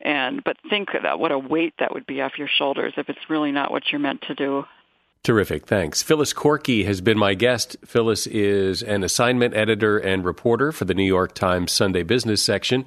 and 0.00 0.42
but 0.44 0.56
think 0.68 0.90
that 1.02 1.18
what 1.18 1.32
a 1.32 1.38
weight 1.38 1.74
that 1.78 1.92
would 1.94 2.06
be 2.06 2.20
off 2.20 2.38
your 2.38 2.48
shoulders 2.48 2.94
if 2.96 3.08
it's 3.08 3.30
really 3.30 3.52
not 3.52 3.70
what 3.70 3.90
you're 3.90 4.00
meant 4.00 4.22
to 4.22 4.34
do. 4.34 4.64
Terrific, 5.22 5.66
thanks. 5.66 6.02
Phyllis 6.02 6.32
Korkki 6.32 6.84
has 6.84 7.00
been 7.00 7.16
my 7.16 7.34
guest. 7.34 7.76
Phyllis 7.84 8.26
is 8.26 8.82
an 8.82 9.04
assignment 9.04 9.54
editor 9.54 9.96
and 9.96 10.24
reporter 10.24 10.72
for 10.72 10.84
the 10.84 10.94
New 10.94 11.04
York 11.04 11.34
Times 11.34 11.70
Sunday 11.70 12.02
Business 12.02 12.42
section 12.42 12.84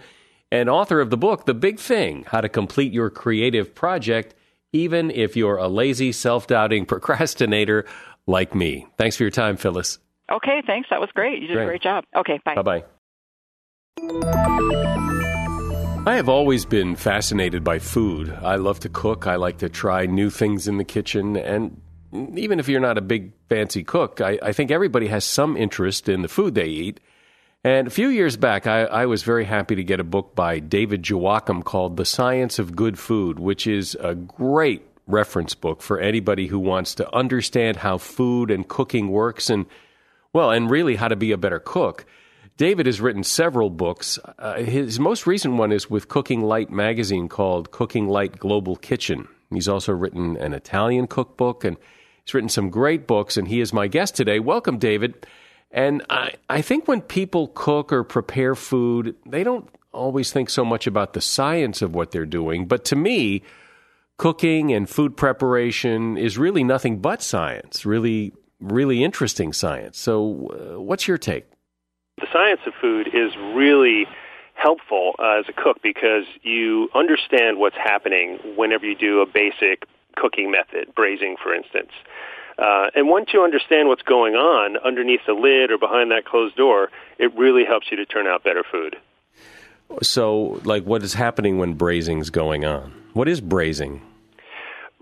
and 0.52 0.70
author 0.70 1.00
of 1.00 1.10
the 1.10 1.18
book 1.18 1.46
The 1.46 1.54
Big 1.54 1.80
Thing: 1.80 2.26
How 2.28 2.42
to 2.42 2.50
Complete 2.50 2.92
Your 2.92 3.10
Creative 3.10 3.74
Project 3.74 4.36
even 4.76 5.10
if 5.10 5.38
you're 5.38 5.56
a 5.56 5.70
lazy, 5.70 6.12
self-doubting 6.12 6.86
procrastinator 6.86 7.86
like 8.28 8.54
me. 8.54 8.86
Thanks 8.98 9.16
for 9.16 9.24
your 9.24 9.32
time, 9.32 9.56
Phyllis. 9.56 10.00
Okay, 10.32 10.64
thanks. 10.66 10.90
That 10.90 11.00
was 11.00 11.10
great. 11.14 11.42
You 11.42 11.48
did 11.48 11.54
great. 11.54 11.64
a 11.64 11.68
great 11.68 11.82
job. 11.82 12.04
Okay, 12.16 12.40
bye. 12.44 12.56
Bye-bye. 12.56 12.84
I 16.08 16.16
have 16.16 16.30
always 16.30 16.66
been 16.66 16.96
fascinated 16.96 17.64
by 17.64 17.80
food. 17.80 18.32
I 18.44 18.56
love 18.58 18.80
to 18.82 18.90
cook. 18.90 19.28
I 19.28 19.36
like 19.36 19.60
to 19.60 19.70
try 19.70 20.06
new 20.06 20.30
things 20.30 20.68
in 20.68 20.78
the 20.78 20.84
kitchen. 20.84 21.36
And 21.36 21.82
even 22.36 22.60
if 22.60 22.68
you're 22.68 22.80
not 22.80 22.98
a 22.98 23.02
big 23.02 23.34
fancy 23.50 23.84
cook, 23.84 24.22
I, 24.22 24.38
I 24.42 24.54
think 24.54 24.72
everybody 24.72 25.08
has 25.08 25.26
some 25.26 25.58
interest 25.58 26.08
in 26.10 26.22
the 26.22 26.28
food 26.28 26.56
they 26.56 26.68
eat. 26.68 27.00
And 27.64 27.88
a 27.88 27.92
few 27.92 28.10
years 28.10 28.38
back, 28.38 28.68
I, 28.68 28.84
I, 28.84 29.06
was 29.08 29.24
very 29.24 29.46
happy 29.46 29.74
to 29.74 29.84
get 29.84 30.00
a 30.00 30.04
book 30.04 30.36
by 30.36 30.60
David 30.60 31.10
Joachim 31.10 31.64
called 31.64 31.98
The 31.98 32.06
Science 32.06 32.60
of 32.60 32.76
Good 32.76 33.00
Food, 33.00 33.40
which 33.40 33.66
is 33.66 33.98
a 34.00 34.14
great 34.14 34.86
reference 35.08 35.56
book 35.56 35.82
for 35.82 36.00
anybody 36.00 36.46
who 36.46 36.60
wants 36.60 36.94
to 36.96 37.16
understand 37.16 37.78
how 37.78 37.98
food 37.98 38.52
and 38.52 38.68
cooking 38.68 39.10
works 39.10 39.50
and, 39.50 39.66
well, 40.36 40.52
and 40.52 40.70
really 40.70 40.98
how 40.98 41.08
to 41.08 41.16
be 41.16 41.32
a 41.32 41.38
better 41.38 41.60
cook. 41.60 42.06
David 42.58 42.88
has 42.88 43.00
written 43.00 43.24
several 43.24 43.70
books. 43.70 44.20
Uh, 44.38 44.56
his 44.56 45.00
most 45.00 45.26
recent 45.26 45.54
one 45.54 45.72
is 45.72 45.90
with 45.90 46.10
Cooking 46.10 46.42
Light 46.42 46.70
magazine 46.70 47.30
called 47.30 47.72
Cooking 47.72 48.10
Light 48.10 48.38
Global 48.38 48.76
Kitchen. 48.76 49.30
He's 49.50 49.70
also 49.70 49.94
written 49.94 50.36
an 50.36 50.54
Italian 50.54 51.08
cookbook 51.08 51.64
and 51.64 51.78
he's 52.26 52.34
written 52.34 52.50
some 52.50 52.70
great 52.70 53.08
books, 53.08 53.38
and 53.38 53.48
he 53.48 53.62
is 53.62 53.72
my 53.72 53.88
guest 53.88 54.14
today. 54.14 54.40
Welcome, 54.40 54.78
David. 54.78 55.26
And 55.72 56.04
I, 56.10 56.34
I 56.50 56.62
think 56.62 56.86
when 56.86 57.00
people 57.00 57.48
cook 57.56 57.94
or 57.94 58.04
prepare 58.04 58.56
food, 58.56 59.16
they 59.26 59.46
don't 59.46 59.70
always 59.94 60.34
think 60.34 60.50
so 60.50 60.66
much 60.66 60.86
about 60.86 61.14
the 61.14 61.22
science 61.22 61.82
of 61.82 61.96
what 61.96 62.12
they're 62.12 62.26
doing. 62.26 62.66
But 62.68 62.84
to 62.86 62.98
me, 62.98 63.42
cooking 64.18 64.74
and 64.74 64.90
food 64.90 65.16
preparation 65.16 66.18
is 66.18 66.38
really 66.38 66.66
nothing 66.66 67.00
but 67.00 67.22
science, 67.22 67.86
really, 67.86 68.34
really 68.60 69.04
interesting 69.04 69.54
science. 69.54 69.98
So, 69.98 70.76
uh, 70.76 70.82
what's 70.82 71.08
your 71.08 71.18
take? 71.18 71.46
The 72.18 72.28
science 72.32 72.62
of 72.66 72.74
food 72.80 73.08
is 73.08 73.36
really 73.54 74.08
helpful 74.54 75.16
uh, 75.20 75.40
as 75.40 75.46
a 75.50 75.54
cook 75.54 75.82
because 75.84 76.24
you 76.42 76.90
understand 76.96 77.58
what's 77.60 77.76
happening 77.76 78.40
whenever 78.56 78.86
you 78.86 78.96
do 78.96 79.22
a 79.22 79.26
basic 79.26 79.86
cooking 80.16 80.50
method, 80.50 80.94
braising, 80.96 81.36
for 81.42 81.54
instance. 81.54 81.92
Uh, 82.58 82.88
and 82.96 83.10
once 83.10 83.32
you 83.34 83.44
understand 83.44 83.90
what's 83.90 84.02
going 84.02 84.36
on 84.36 84.78
underneath 84.78 85.20
the 85.28 85.34
lid 85.34 85.72
or 85.72 85.78
behind 85.78 86.10
that 86.12 86.24
closed 86.24 86.56
door, 86.56 86.90
it 87.20 87.36
really 87.36 87.66
helps 87.66 87.88
you 87.92 87.98
to 87.98 88.06
turn 88.06 88.28
out 88.28 88.44
better 88.44 88.64
food. 88.64 88.96
So, 90.02 90.62
like, 90.64 90.84
what 90.84 91.04
is 91.04 91.14
happening 91.14 91.58
when 91.58 91.74
braising's 91.74 92.30
going 92.30 92.66
on? 92.66 92.94
What 93.14 93.28
is 93.28 93.42
braising? 93.42 94.02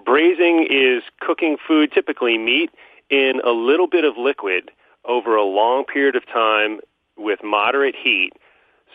Braising 0.04 0.68
is 0.70 1.04
cooking 1.22 1.58
food, 1.66 1.92
typically 1.94 2.38
meat, 2.38 2.72
in 3.10 3.42
a 3.46 3.52
little 3.52 3.88
bit 3.88 4.04
of 4.04 4.18
liquid 4.18 4.72
over 5.06 5.36
a 5.36 5.44
long 5.44 5.86
period 5.86 6.16
of 6.16 6.26
time 6.26 6.80
with 7.18 7.44
moderate 7.44 7.96
heat 7.96 8.34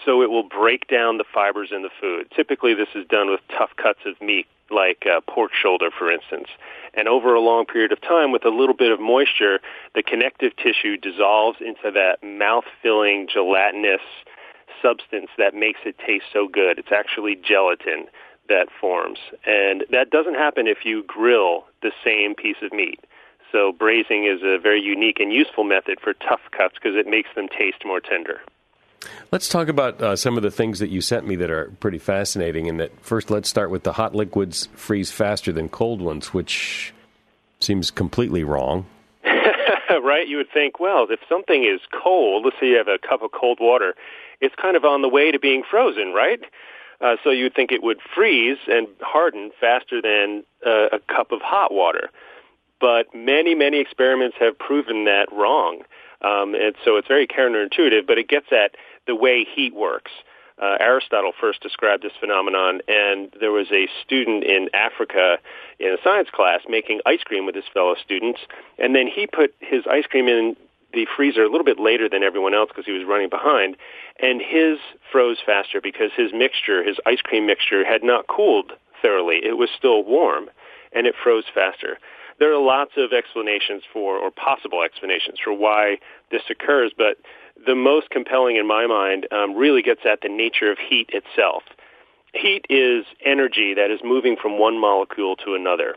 so 0.04 0.22
it 0.22 0.30
will 0.30 0.42
break 0.42 0.86
down 0.88 1.18
the 1.18 1.24
fibers 1.32 1.70
in 1.72 1.82
the 1.82 1.90
food. 2.00 2.28
Typically, 2.34 2.74
this 2.74 2.88
is 2.94 3.06
done 3.06 3.30
with 3.30 3.40
tough 3.56 3.70
cuts 3.76 4.00
of 4.06 4.20
meat, 4.20 4.46
like 4.70 5.04
uh, 5.06 5.20
pork 5.28 5.52
shoulder, 5.52 5.90
for 5.96 6.10
instance. 6.10 6.48
And 6.94 7.08
over 7.08 7.34
a 7.34 7.40
long 7.40 7.66
period 7.66 7.92
of 7.92 8.00
time, 8.00 8.32
with 8.32 8.44
a 8.44 8.50
little 8.50 8.74
bit 8.74 8.92
of 8.92 9.00
moisture, 9.00 9.60
the 9.94 10.02
connective 10.02 10.54
tissue 10.56 10.96
dissolves 10.96 11.58
into 11.60 11.90
that 11.92 12.22
mouth-filling 12.22 13.28
gelatinous 13.32 14.00
substance 14.80 15.30
that 15.36 15.54
makes 15.54 15.80
it 15.84 15.96
taste 15.98 16.26
so 16.32 16.46
good. 16.46 16.78
It's 16.78 16.92
actually 16.92 17.36
gelatin 17.36 18.06
that 18.48 18.68
forms. 18.80 19.18
And 19.46 19.84
that 19.90 20.10
doesn't 20.10 20.34
happen 20.34 20.66
if 20.66 20.84
you 20.84 21.02
grill 21.02 21.64
the 21.82 21.92
same 22.04 22.34
piece 22.34 22.56
of 22.62 22.72
meat. 22.72 23.00
So 23.52 23.72
braising 23.72 24.24
is 24.24 24.42
a 24.42 24.58
very 24.58 24.80
unique 24.80 25.20
and 25.20 25.32
useful 25.32 25.64
method 25.64 26.00
for 26.00 26.12
tough 26.14 26.40
cuts 26.50 26.74
because 26.74 26.96
it 26.96 27.06
makes 27.06 27.30
them 27.34 27.48
taste 27.48 27.84
more 27.84 28.00
tender. 28.00 28.40
Let's 29.30 29.48
talk 29.48 29.68
about 29.68 30.02
uh, 30.02 30.16
some 30.16 30.36
of 30.36 30.42
the 30.42 30.50
things 30.50 30.80
that 30.80 30.90
you 30.90 31.00
sent 31.00 31.26
me 31.26 31.36
that 31.36 31.50
are 31.50 31.70
pretty 31.80 31.98
fascinating. 31.98 32.68
And 32.68 32.80
that 32.80 32.92
first, 33.00 33.30
let's 33.30 33.48
start 33.48 33.70
with 33.70 33.84
the 33.84 33.92
hot 33.92 34.14
liquids 34.14 34.68
freeze 34.74 35.10
faster 35.10 35.52
than 35.52 35.68
cold 35.68 36.00
ones, 36.02 36.34
which 36.34 36.92
seems 37.60 37.90
completely 37.90 38.44
wrong. 38.44 38.86
right? 39.24 40.26
You 40.26 40.38
would 40.38 40.50
think, 40.52 40.80
well, 40.80 41.06
if 41.08 41.20
something 41.28 41.64
is 41.64 41.80
cold, 42.02 42.44
let's 42.44 42.56
say 42.60 42.68
you 42.68 42.76
have 42.76 42.88
a 42.88 42.98
cup 42.98 43.22
of 43.22 43.30
cold 43.32 43.58
water, 43.60 43.94
it's 44.40 44.54
kind 44.54 44.76
of 44.76 44.84
on 44.84 45.02
the 45.02 45.08
way 45.08 45.30
to 45.30 45.38
being 45.38 45.62
frozen, 45.68 46.12
right? 46.12 46.40
Uh, 47.00 47.16
so 47.22 47.30
you'd 47.30 47.54
think 47.54 47.70
it 47.70 47.82
would 47.82 47.98
freeze 48.14 48.58
and 48.66 48.88
harden 49.00 49.50
faster 49.60 50.02
than 50.02 50.42
uh, 50.66 50.88
a 50.92 50.98
cup 51.14 51.30
of 51.30 51.40
hot 51.40 51.72
water. 51.72 52.10
But 52.80 53.14
many, 53.14 53.54
many 53.54 53.80
experiments 53.80 54.36
have 54.40 54.58
proven 54.58 55.04
that 55.04 55.26
wrong. 55.32 55.82
Um, 56.20 56.54
and 56.54 56.74
so 56.84 56.96
it's 56.96 57.08
very 57.08 57.26
counterintuitive, 57.26 58.06
but 58.06 58.18
it 58.18 58.28
gets 58.28 58.46
at 58.52 58.74
the 59.06 59.14
way 59.14 59.44
heat 59.44 59.74
works. 59.74 60.12
Uh, 60.60 60.76
Aristotle 60.80 61.32
first 61.40 61.62
described 61.62 62.02
this 62.02 62.12
phenomenon, 62.18 62.80
and 62.88 63.32
there 63.38 63.52
was 63.52 63.68
a 63.70 63.88
student 64.04 64.42
in 64.42 64.68
Africa 64.74 65.38
in 65.78 65.88
a 65.88 65.96
science 66.02 66.28
class 66.32 66.62
making 66.68 67.00
ice 67.06 67.22
cream 67.22 67.46
with 67.46 67.54
his 67.54 67.64
fellow 67.72 67.94
students, 68.04 68.40
and 68.76 68.94
then 68.94 69.06
he 69.06 69.28
put 69.28 69.54
his 69.60 69.84
ice 69.88 70.06
cream 70.06 70.26
in 70.26 70.56
the 70.92 71.06
freezer 71.16 71.44
a 71.44 71.48
little 71.48 71.64
bit 71.64 71.78
later 71.78 72.08
than 72.08 72.24
everyone 72.24 72.54
else 72.54 72.70
because 72.70 72.86
he 72.86 72.92
was 72.92 73.06
running 73.06 73.28
behind, 73.28 73.76
and 74.20 74.42
his 74.42 74.78
froze 75.12 75.38
faster 75.44 75.80
because 75.80 76.10
his 76.16 76.32
mixture, 76.32 76.82
his 76.82 76.96
ice 77.06 77.20
cream 77.22 77.46
mixture, 77.46 77.84
had 77.84 78.02
not 78.02 78.26
cooled 78.26 78.72
thoroughly. 79.00 79.36
It 79.44 79.56
was 79.56 79.68
still 79.76 80.02
warm, 80.02 80.50
and 80.92 81.06
it 81.06 81.14
froze 81.22 81.44
faster 81.54 81.98
there 82.38 82.52
are 82.52 82.62
lots 82.62 82.92
of 82.96 83.12
explanations 83.12 83.82
for, 83.92 84.16
or 84.16 84.30
possible 84.30 84.82
explanations 84.82 85.38
for 85.42 85.52
why 85.52 85.98
this 86.30 86.42
occurs, 86.50 86.92
but 86.96 87.16
the 87.66 87.74
most 87.74 88.10
compelling 88.10 88.56
in 88.56 88.66
my 88.66 88.86
mind 88.86 89.26
um, 89.32 89.54
really 89.54 89.82
gets 89.82 90.02
at 90.04 90.20
the 90.20 90.28
nature 90.28 90.70
of 90.70 90.78
heat 90.78 91.10
itself. 91.12 91.62
Heat 92.34 92.66
is 92.68 93.04
energy 93.24 93.74
that 93.74 93.90
is 93.90 94.00
moving 94.04 94.36
from 94.40 94.58
one 94.58 94.80
molecule 94.80 95.34
to 95.36 95.54
another. 95.54 95.96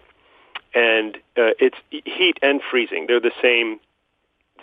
And 0.73 1.17
uh, 1.37 1.53
it's 1.59 1.77
heat 1.89 2.39
and 2.41 2.61
freezing. 2.69 3.05
They're 3.07 3.19
the 3.19 3.31
same 3.41 3.79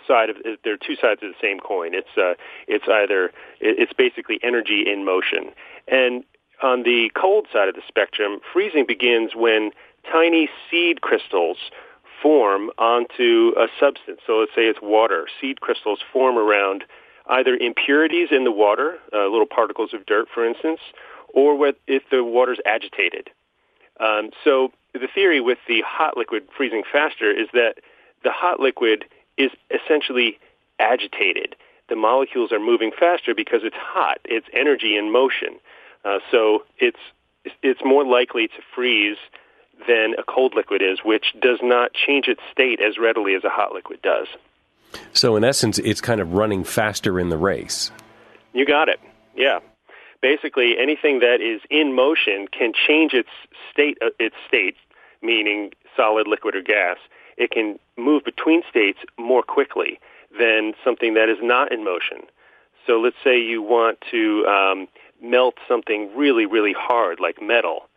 side 0.07 0.29
of 0.29 0.37
they're 0.63 0.77
two 0.77 0.95
sides 0.95 1.21
of 1.21 1.29
the 1.29 1.39
same 1.39 1.59
coin. 1.59 1.93
It's 1.93 2.17
uh, 2.17 2.33
it's 2.67 2.85
either 2.87 3.31
it's 3.61 3.93
basically 3.93 4.39
energy 4.41 4.83
in 4.91 5.05
motion. 5.05 5.51
And 5.87 6.23
on 6.63 6.83
the 6.83 7.11
cold 7.15 7.47
side 7.53 7.69
of 7.69 7.75
the 7.75 7.83
spectrum, 7.87 8.39
freezing 8.51 8.85
begins 8.87 9.35
when 9.35 9.71
tiny 10.11 10.49
seed 10.69 11.01
crystals 11.01 11.57
form 12.21 12.69
onto 12.77 13.53
a 13.57 13.67
substance. 13.79 14.19
So 14.25 14.37
let's 14.37 14.51
say 14.55 14.63
it's 14.63 14.79
water. 14.81 15.27
Seed 15.39 15.61
crystals 15.61 15.99
form 16.11 16.37
around 16.37 16.83
either 17.27 17.55
impurities 17.55 18.29
in 18.31 18.43
the 18.43 18.51
water, 18.51 18.97
uh, 19.13 19.27
little 19.27 19.45
particles 19.45 19.93
of 19.93 20.05
dirt, 20.05 20.27
for 20.33 20.45
instance, 20.45 20.79
or 21.33 21.55
with, 21.57 21.75
if 21.87 22.03
the 22.09 22.23
water's 22.23 22.59
agitated. 22.65 23.29
Um, 23.99 24.31
so 24.43 24.71
the 24.93 25.07
theory 25.13 25.39
with 25.39 25.59
the 25.67 25.81
hot 25.85 26.17
liquid 26.17 26.47
freezing 26.55 26.83
faster 26.91 27.31
is 27.31 27.47
that 27.53 27.75
the 28.23 28.31
hot 28.31 28.59
liquid 28.59 29.05
is 29.37 29.51
essentially 29.69 30.39
agitated. 30.79 31.55
The 31.87 31.95
molecules 31.95 32.51
are 32.51 32.59
moving 32.59 32.91
faster 32.97 33.35
because 33.35 33.61
it's 33.63 33.75
hot. 33.75 34.19
It's 34.25 34.47
energy 34.53 34.97
in 34.97 35.11
motion. 35.11 35.59
Uh, 36.03 36.19
so 36.31 36.63
it's 36.77 36.99
it's 37.63 37.81
more 37.83 38.05
likely 38.05 38.47
to 38.47 38.61
freeze 38.75 39.17
than 39.87 40.13
a 40.17 40.23
cold 40.23 40.53
liquid 40.55 40.81
is, 40.81 40.99
which 41.03 41.33
does 41.41 41.59
not 41.61 41.93
change 41.93 42.27
its 42.27 42.41
state 42.51 42.79
as 42.81 42.97
readily 42.97 43.35
as 43.35 43.43
a 43.43 43.49
hot 43.49 43.73
liquid 43.73 44.01
does. 44.01 44.27
So, 45.13 45.35
in 45.35 45.43
essence, 45.43 45.77
it's 45.79 46.01
kind 46.01 46.19
of 46.19 46.33
running 46.33 46.63
faster 46.63 47.19
in 47.19 47.29
the 47.29 47.37
race. 47.37 47.91
You 48.53 48.65
got 48.65 48.89
it. 48.89 48.99
Yeah. 49.35 49.59
Basically, 50.21 50.77
anything 50.77 51.19
that 51.19 51.41
is 51.41 51.61
in 51.69 51.95
motion 51.95 52.47
can 52.47 52.73
change 52.73 53.13
its 53.13 53.29
state. 53.71 53.97
Uh, 54.01 54.09
its 54.19 54.35
state, 54.47 54.75
meaning 55.21 55.71
solid, 55.95 56.27
liquid, 56.27 56.55
or 56.55 56.61
gas. 56.61 56.97
It 57.37 57.51
can 57.51 57.79
move 57.97 58.23
between 58.25 58.63
states 58.69 58.99
more 59.17 59.43
quickly 59.43 59.99
than 60.37 60.73
something 60.83 61.13
that 61.13 61.29
is 61.29 61.37
not 61.41 61.71
in 61.71 61.83
motion. 61.83 62.23
So, 62.87 62.99
let's 62.99 63.15
say 63.23 63.39
you 63.39 63.61
want 63.61 63.99
to 64.11 64.45
um, 64.47 64.87
melt 65.21 65.55
something 65.67 66.09
really, 66.15 66.45
really 66.45 66.73
hard, 66.77 67.19
like 67.19 67.41
metal 67.41 67.88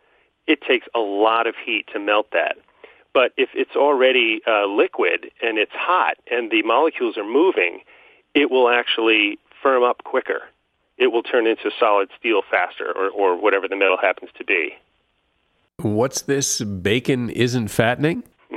it 0.47 0.61
takes 0.61 0.87
a 0.95 0.99
lot 0.99 1.47
of 1.47 1.55
heat 1.63 1.87
to 1.93 1.99
melt 1.99 2.27
that. 2.31 2.57
But 3.13 3.31
if 3.37 3.49
it's 3.53 3.75
already 3.75 4.41
uh, 4.47 4.65
liquid 4.65 5.31
and 5.41 5.57
it's 5.57 5.71
hot 5.73 6.17
and 6.31 6.51
the 6.51 6.63
molecules 6.63 7.17
are 7.17 7.25
moving, 7.25 7.81
it 8.33 8.49
will 8.49 8.69
actually 8.69 9.37
firm 9.61 9.83
up 9.83 10.03
quicker. 10.03 10.41
It 10.97 11.07
will 11.07 11.23
turn 11.23 11.47
into 11.47 11.71
solid 11.79 12.09
steel 12.19 12.41
faster, 12.49 12.91
or, 12.91 13.09
or 13.09 13.35
whatever 13.35 13.67
the 13.67 13.75
metal 13.75 13.97
happens 13.97 14.31
to 14.37 14.43
be. 14.43 14.75
What's 15.77 16.23
this? 16.23 16.61
Bacon 16.61 17.29
isn't 17.29 17.69
fattening? 17.69 18.23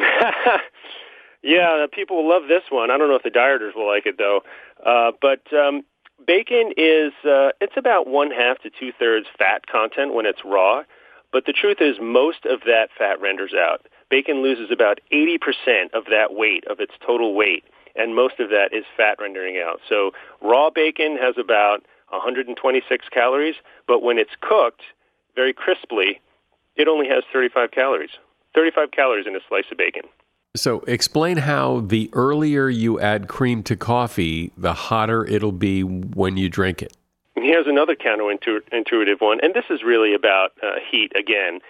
yeah, 1.43 1.87
people 1.93 2.17
will 2.17 2.29
love 2.29 2.49
this 2.49 2.65
one. 2.71 2.91
I 2.91 2.99
don't 2.99 3.09
know 3.09 3.15
if 3.15 3.23
the 3.23 3.31
dieters 3.31 3.75
will 3.75 3.87
like 3.87 4.07
it 4.07 4.19
though. 4.19 4.43
Uh, 4.85 5.13
but 5.21 5.41
um, 5.53 5.83
bacon 6.27 6.73
is 6.77 7.13
uh, 7.25 7.51
it's 7.61 7.77
about 7.77 8.07
one 8.07 8.31
half 8.31 8.59
to 8.63 8.71
two 8.71 8.93
thirds 8.99 9.27
fat 9.39 9.67
content 9.67 10.13
when 10.15 10.27
it's 10.27 10.45
raw. 10.45 10.83
But 11.37 11.45
the 11.45 11.53
truth 11.53 11.83
is, 11.83 11.97
most 12.01 12.47
of 12.47 12.61
that 12.61 12.89
fat 12.97 13.21
renders 13.21 13.53
out. 13.53 13.85
Bacon 14.09 14.43
loses 14.43 14.71
about 14.73 15.01
80% 15.13 15.93
of 15.93 16.07
that 16.07 16.29
weight, 16.33 16.65
of 16.67 16.81
its 16.81 16.95
total 17.07 17.35
weight, 17.35 17.63
and 17.95 18.17
most 18.17 18.41
of 18.41 18.49
that 18.49 18.71
is 18.73 18.87
fat 18.97 19.19
rendering 19.21 19.59
out. 19.59 19.81
So 19.87 20.13
raw 20.41 20.71
bacon 20.71 21.19
has 21.21 21.35
about 21.37 21.85
126 22.09 23.09
calories, 23.11 23.55
but 23.87 24.03
when 24.03 24.17
it's 24.17 24.31
cooked 24.41 24.81
very 25.35 25.53
crisply, 25.53 26.23
it 26.75 26.89
only 26.89 27.07
has 27.07 27.23
35 27.31 27.71
calories. 27.71 28.13
35 28.55 28.93
calories 28.93 29.27
in 29.27 29.37
a 29.37 29.41
slice 29.47 29.67
of 29.71 29.77
bacon. 29.77 30.05
So, 30.57 30.81
explain 30.89 31.37
how 31.37 31.81
the 31.81 32.09
earlier 32.15 32.71
you 32.71 32.99
add 32.99 33.29
cream 33.29 33.63
to 33.65 33.77
coffee, 33.77 34.53
the 34.57 34.73
hotter 34.73 35.23
it'll 35.27 35.53
be 35.53 35.83
when 35.83 36.39
you 36.39 36.49
drink 36.49 36.81
it. 36.81 36.97
Here's 37.37 37.67
another 37.67 37.95
counterintuitive 37.95 39.21
one, 39.21 39.41
and 39.43 39.53
this 39.53 39.67
is 39.69 39.83
really 39.83 40.15
about 40.15 40.53
uh, 40.63 40.77
heat 40.91 41.13
again. 41.17 41.61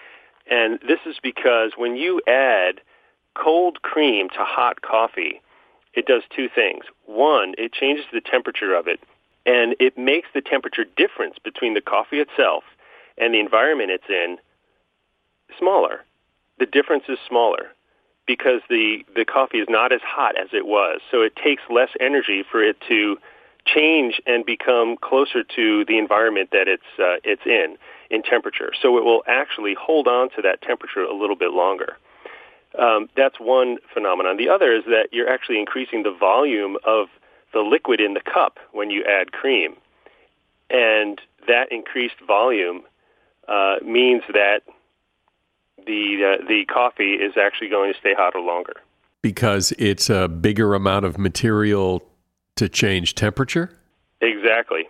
And 0.49 0.79
this 0.87 0.99
is 1.05 1.17
because 1.21 1.73
when 1.75 1.97
you 1.97 2.21
add 2.25 2.79
cold 3.35 3.81
cream 3.81 4.29
to 4.29 4.39
hot 4.39 4.81
coffee, 4.81 5.41
it 5.93 6.05
does 6.05 6.23
two 6.33 6.47
things. 6.47 6.85
One, 7.05 7.53
it 7.57 7.73
changes 7.73 8.05
the 8.13 8.21
temperature 8.21 8.73
of 8.73 8.87
it, 8.87 9.01
and 9.45 9.75
it 9.79 9.97
makes 9.97 10.29
the 10.33 10.41
temperature 10.41 10.85
difference 10.95 11.35
between 11.43 11.73
the 11.73 11.81
coffee 11.81 12.19
itself 12.19 12.63
and 13.17 13.33
the 13.33 13.39
environment 13.39 13.91
it's 13.91 14.09
in 14.09 14.37
smaller. 15.59 16.03
The 16.59 16.65
difference 16.65 17.03
is 17.09 17.19
smaller 17.27 17.67
because 18.25 18.61
the, 18.69 19.05
the 19.15 19.25
coffee 19.25 19.59
is 19.59 19.67
not 19.69 19.91
as 19.91 20.01
hot 20.01 20.37
as 20.37 20.49
it 20.53 20.65
was. 20.65 21.01
So 21.11 21.21
it 21.21 21.35
takes 21.35 21.63
less 21.69 21.89
energy 21.99 22.43
for 22.49 22.63
it 22.63 22.77
to 22.87 23.17
change 23.73 24.21
and 24.25 24.45
become 24.45 24.97
closer 24.97 25.43
to 25.43 25.85
the 25.85 25.97
environment 25.97 26.49
that 26.51 26.67
it's, 26.67 26.83
uh, 26.99 27.17
it's 27.23 27.45
in, 27.45 27.77
in 28.09 28.23
temperature. 28.23 28.71
So 28.81 28.97
it 28.97 29.03
will 29.03 29.23
actually 29.27 29.75
hold 29.79 30.07
on 30.07 30.29
to 30.31 30.41
that 30.41 30.61
temperature 30.61 31.01
a 31.01 31.15
little 31.15 31.35
bit 31.35 31.51
longer. 31.51 31.97
Um, 32.77 33.09
that's 33.15 33.39
one 33.39 33.77
phenomenon. 33.93 34.37
The 34.37 34.49
other 34.49 34.75
is 34.75 34.83
that 34.85 35.09
you're 35.11 35.29
actually 35.29 35.59
increasing 35.59 36.03
the 36.03 36.15
volume 36.17 36.77
of 36.85 37.07
the 37.53 37.61
liquid 37.61 37.99
in 37.99 38.13
the 38.13 38.21
cup 38.21 38.57
when 38.71 38.89
you 38.89 39.03
add 39.05 39.31
cream. 39.31 39.75
And 40.69 41.19
that 41.47 41.71
increased 41.71 42.15
volume 42.25 42.83
uh, 43.47 43.75
means 43.83 44.23
that 44.33 44.61
the 45.85 46.37
uh, 46.39 46.45
the 46.47 46.65
coffee 46.65 47.13
is 47.13 47.33
actually 47.37 47.69
going 47.69 47.93
to 47.93 47.99
stay 47.99 48.13
hotter 48.13 48.39
longer 48.39 48.73
because 49.21 49.71
it's 49.77 50.09
a 50.09 50.27
bigger 50.27 50.73
amount 50.73 51.05
of 51.05 51.17
material 51.17 52.03
to 52.57 52.69
change 52.69 53.15
temperature. 53.15 53.71
Exactly. 54.21 54.87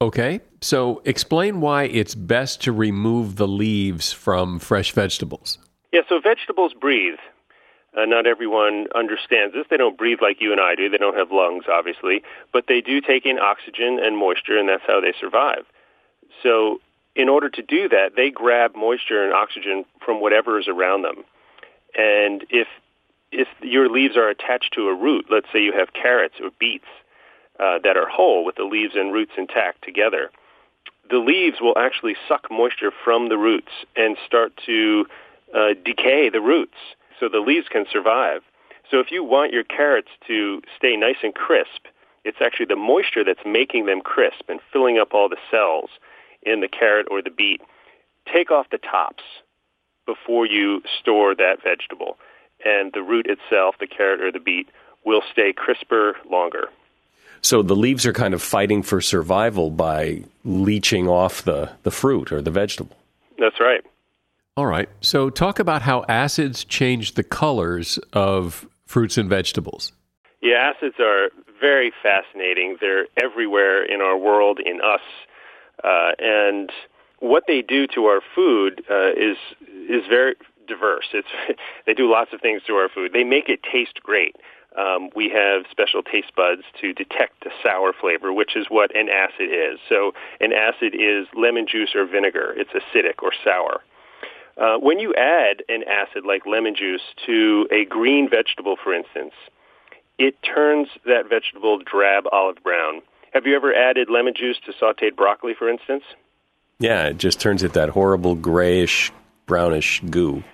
Okay, 0.00 0.40
so 0.60 1.00
explain 1.04 1.60
why 1.60 1.84
it's 1.84 2.14
best 2.14 2.60
to 2.62 2.72
remove 2.72 3.36
the 3.36 3.48
leaves 3.48 4.12
from 4.12 4.58
fresh 4.58 4.92
vegetables. 4.92 5.58
Yeah, 5.92 6.02
so 6.08 6.20
vegetables 6.20 6.74
breathe. 6.74 7.18
Uh, 7.96 8.04
not 8.04 8.26
everyone 8.26 8.88
understands 8.94 9.54
this. 9.54 9.66
They 9.70 9.76
don't 9.76 9.96
breathe 9.96 10.18
like 10.20 10.40
you 10.40 10.50
and 10.50 10.60
I 10.60 10.74
do. 10.74 10.88
They 10.88 10.98
don't 10.98 11.16
have 11.16 11.30
lungs, 11.30 11.64
obviously, 11.72 12.22
but 12.52 12.64
they 12.66 12.80
do 12.80 13.00
take 13.00 13.24
in 13.24 13.38
oxygen 13.38 14.00
and 14.02 14.18
moisture, 14.18 14.58
and 14.58 14.68
that's 14.68 14.82
how 14.84 15.00
they 15.00 15.14
survive. 15.18 15.64
So 16.42 16.80
in 17.14 17.28
order 17.28 17.48
to 17.48 17.62
do 17.62 17.88
that, 17.88 18.16
they 18.16 18.30
grab 18.30 18.74
moisture 18.74 19.22
and 19.22 19.32
oxygen 19.32 19.84
from 20.04 20.20
whatever 20.20 20.58
is 20.58 20.66
around 20.66 21.02
them. 21.02 21.24
And 21.96 22.44
if 22.50 22.66
if 23.30 23.48
your 23.62 23.88
leaves 23.88 24.16
are 24.16 24.28
attached 24.28 24.72
to 24.74 24.88
a 24.88 24.94
root, 24.94 25.26
let's 25.30 25.46
say 25.52 25.62
you 25.62 25.72
have 25.72 25.92
carrots 25.92 26.34
or 26.40 26.50
beets 26.58 26.86
uh, 27.60 27.78
that 27.82 27.96
are 27.96 28.08
whole 28.08 28.44
with 28.44 28.56
the 28.56 28.64
leaves 28.64 28.94
and 28.94 29.12
roots 29.12 29.32
intact 29.36 29.82
together, 29.84 30.30
the 31.10 31.18
leaves 31.18 31.58
will 31.60 31.76
actually 31.76 32.16
suck 32.28 32.50
moisture 32.50 32.90
from 33.04 33.28
the 33.28 33.36
roots 33.36 33.72
and 33.96 34.16
start 34.26 34.52
to 34.66 35.06
uh, 35.54 35.74
decay 35.84 36.30
the 36.30 36.40
roots 36.40 36.76
so 37.20 37.28
the 37.28 37.38
leaves 37.38 37.66
can 37.70 37.84
survive. 37.90 38.42
So 38.90 39.00
if 39.00 39.10
you 39.10 39.22
want 39.24 39.52
your 39.52 39.64
carrots 39.64 40.08
to 40.26 40.62
stay 40.76 40.96
nice 40.96 41.16
and 41.22 41.34
crisp, 41.34 41.86
it's 42.24 42.38
actually 42.40 42.66
the 42.66 42.76
moisture 42.76 43.24
that's 43.24 43.44
making 43.44 43.86
them 43.86 44.00
crisp 44.00 44.48
and 44.48 44.60
filling 44.72 44.98
up 44.98 45.12
all 45.12 45.28
the 45.28 45.36
cells 45.50 45.90
in 46.42 46.60
the 46.60 46.68
carrot 46.68 47.06
or 47.10 47.22
the 47.22 47.30
beet, 47.30 47.60
take 48.32 48.50
off 48.50 48.66
the 48.70 48.78
tops 48.78 49.22
before 50.06 50.46
you 50.46 50.82
store 51.00 51.34
that 51.34 51.62
vegetable. 51.62 52.16
And 52.64 52.92
the 52.92 53.02
root 53.02 53.26
itself, 53.26 53.76
the 53.78 53.86
carrot 53.86 54.20
or 54.20 54.32
the 54.32 54.40
beet, 54.40 54.68
will 55.04 55.22
stay 55.30 55.52
crisper 55.52 56.16
longer. 56.30 56.68
So 57.44 57.60
the 57.60 57.76
leaves 57.76 58.06
are 58.06 58.14
kind 58.14 58.32
of 58.32 58.40
fighting 58.40 58.82
for 58.82 59.02
survival 59.02 59.70
by 59.70 60.24
leaching 60.44 61.06
off 61.08 61.42
the, 61.42 61.72
the 61.82 61.90
fruit 61.90 62.32
or 62.32 62.40
the 62.40 62.50
vegetable. 62.50 62.96
That's 63.38 63.60
right. 63.60 63.82
All 64.56 64.64
right. 64.64 64.88
So 65.02 65.28
talk 65.28 65.58
about 65.58 65.82
how 65.82 66.06
acids 66.08 66.64
change 66.64 67.14
the 67.14 67.22
colors 67.22 67.98
of 68.14 68.66
fruits 68.86 69.18
and 69.18 69.28
vegetables. 69.28 69.92
Yeah, 70.40 70.72
acids 70.74 70.94
are 70.98 71.28
very 71.60 71.92
fascinating. 72.02 72.78
They're 72.80 73.08
everywhere 73.22 73.84
in 73.84 74.00
our 74.00 74.16
world, 74.16 74.58
in 74.64 74.80
us, 74.80 75.02
uh, 75.82 76.12
and 76.18 76.70
what 77.18 77.44
they 77.46 77.60
do 77.60 77.86
to 77.88 78.06
our 78.06 78.20
food 78.34 78.82
uh, 78.90 79.10
is 79.10 79.36
is 79.88 80.02
very 80.08 80.34
diverse. 80.66 81.08
It's 81.12 81.28
they 81.86 81.92
do 81.92 82.10
lots 82.10 82.32
of 82.32 82.40
things 82.40 82.62
to 82.68 82.74
our 82.74 82.88
food. 82.88 83.12
They 83.12 83.24
make 83.24 83.50
it 83.50 83.60
taste 83.70 84.00
great. 84.02 84.36
Um, 84.76 85.10
we 85.14 85.28
have 85.30 85.64
special 85.70 86.02
taste 86.02 86.34
buds 86.34 86.62
to 86.80 86.92
detect 86.92 87.44
the 87.44 87.50
sour 87.62 87.92
flavor, 87.92 88.32
which 88.32 88.56
is 88.56 88.66
what 88.68 88.94
an 88.96 89.08
acid 89.08 89.50
is. 89.50 89.78
So 89.88 90.12
an 90.40 90.52
acid 90.52 90.94
is 90.94 91.26
lemon 91.34 91.66
juice 91.68 91.94
or 91.94 92.06
vinegar. 92.06 92.54
It's 92.56 92.70
acidic 92.70 93.22
or 93.22 93.32
sour. 93.44 93.82
Uh, 94.56 94.78
when 94.78 94.98
you 94.98 95.14
add 95.14 95.62
an 95.68 95.84
acid 95.84 96.24
like 96.24 96.46
lemon 96.46 96.74
juice 96.74 97.02
to 97.26 97.68
a 97.70 97.84
green 97.84 98.28
vegetable, 98.28 98.76
for 98.82 98.94
instance, 98.94 99.32
it 100.18 100.36
turns 100.42 100.88
that 101.06 101.28
vegetable 101.28 101.78
drab 101.78 102.24
olive 102.30 102.62
brown. 102.62 103.02
Have 103.32 103.46
you 103.46 103.56
ever 103.56 103.74
added 103.74 104.08
lemon 104.10 104.34
juice 104.36 104.58
to 104.66 104.72
sauteed 104.72 105.16
broccoli, 105.16 105.54
for 105.58 105.68
instance? 105.68 106.04
Yeah, 106.78 107.06
it 107.06 107.18
just 107.18 107.40
turns 107.40 107.62
it 107.62 107.72
that 107.72 107.88
horrible 107.90 108.34
grayish, 108.36 109.12
brownish 109.46 110.00
goo. 110.08 110.44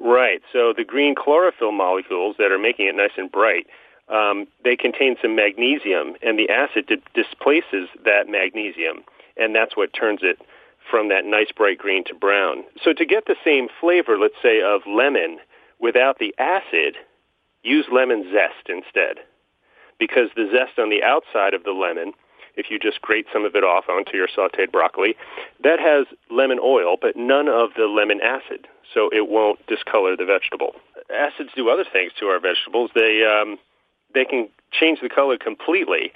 Right. 0.00 0.40
So 0.52 0.72
the 0.74 0.84
green 0.84 1.14
chlorophyll 1.14 1.72
molecules 1.72 2.36
that 2.38 2.50
are 2.50 2.58
making 2.58 2.86
it 2.86 2.94
nice 2.94 3.12
and 3.16 3.30
bright, 3.30 3.66
um, 4.08 4.46
they 4.64 4.74
contain 4.74 5.16
some 5.20 5.36
magnesium, 5.36 6.16
and 6.22 6.38
the 6.38 6.48
acid 6.48 6.86
di- 6.86 7.02
displaces 7.14 7.88
that 8.04 8.28
magnesium, 8.28 9.04
and 9.36 9.54
that's 9.54 9.76
what 9.76 9.92
turns 9.92 10.20
it 10.22 10.40
from 10.90 11.10
that 11.10 11.24
nice 11.24 11.52
bright 11.54 11.78
green 11.78 12.02
to 12.04 12.14
brown. 12.14 12.64
So 12.82 12.92
to 12.92 13.04
get 13.04 13.26
the 13.26 13.36
same 13.44 13.68
flavor, 13.80 14.18
let's 14.18 14.40
say, 14.42 14.62
of 14.62 14.80
lemon 14.86 15.38
without 15.78 16.18
the 16.18 16.34
acid, 16.38 16.96
use 17.62 17.86
lemon 17.92 18.24
zest 18.32 18.68
instead. 18.68 19.18
Because 19.98 20.30
the 20.34 20.48
zest 20.50 20.78
on 20.78 20.88
the 20.88 21.04
outside 21.04 21.52
of 21.52 21.62
the 21.62 21.72
lemon 21.72 22.14
if 22.56 22.66
you 22.70 22.78
just 22.78 23.00
grate 23.00 23.26
some 23.32 23.44
of 23.44 23.54
it 23.54 23.64
off 23.64 23.88
onto 23.88 24.16
your 24.16 24.28
sauteed 24.28 24.72
broccoli. 24.72 25.16
That 25.62 25.80
has 25.80 26.06
lemon 26.30 26.58
oil, 26.62 26.96
but 27.00 27.16
none 27.16 27.48
of 27.48 27.70
the 27.76 27.86
lemon 27.86 28.20
acid, 28.20 28.68
so 28.92 29.08
it 29.12 29.28
won't 29.28 29.64
discolor 29.66 30.16
the 30.16 30.24
vegetable. 30.24 30.74
Acids 31.14 31.50
do 31.54 31.68
other 31.68 31.84
things 31.90 32.12
to 32.18 32.26
our 32.26 32.40
vegetables. 32.40 32.90
They 32.94 33.24
um, 33.24 33.58
they 34.14 34.24
can 34.24 34.48
change 34.72 35.00
the 35.00 35.08
color 35.08 35.36
completely. 35.38 36.12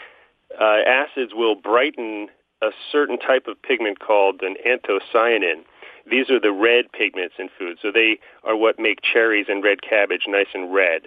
Uh, 0.60 0.78
acids 0.86 1.32
will 1.34 1.54
brighten 1.54 2.28
a 2.62 2.70
certain 2.92 3.18
type 3.18 3.46
of 3.46 3.60
pigment 3.62 3.98
called 4.00 4.42
an 4.42 4.56
anthocyanin. 4.66 5.64
These 6.10 6.30
are 6.30 6.40
the 6.40 6.52
red 6.52 6.92
pigments 6.92 7.34
in 7.38 7.48
food, 7.58 7.78
so 7.80 7.90
they 7.90 8.18
are 8.42 8.56
what 8.56 8.78
make 8.78 9.00
cherries 9.02 9.46
and 9.48 9.62
red 9.64 9.82
cabbage 9.82 10.24
nice 10.28 10.52
and 10.54 10.72
red. 10.72 11.02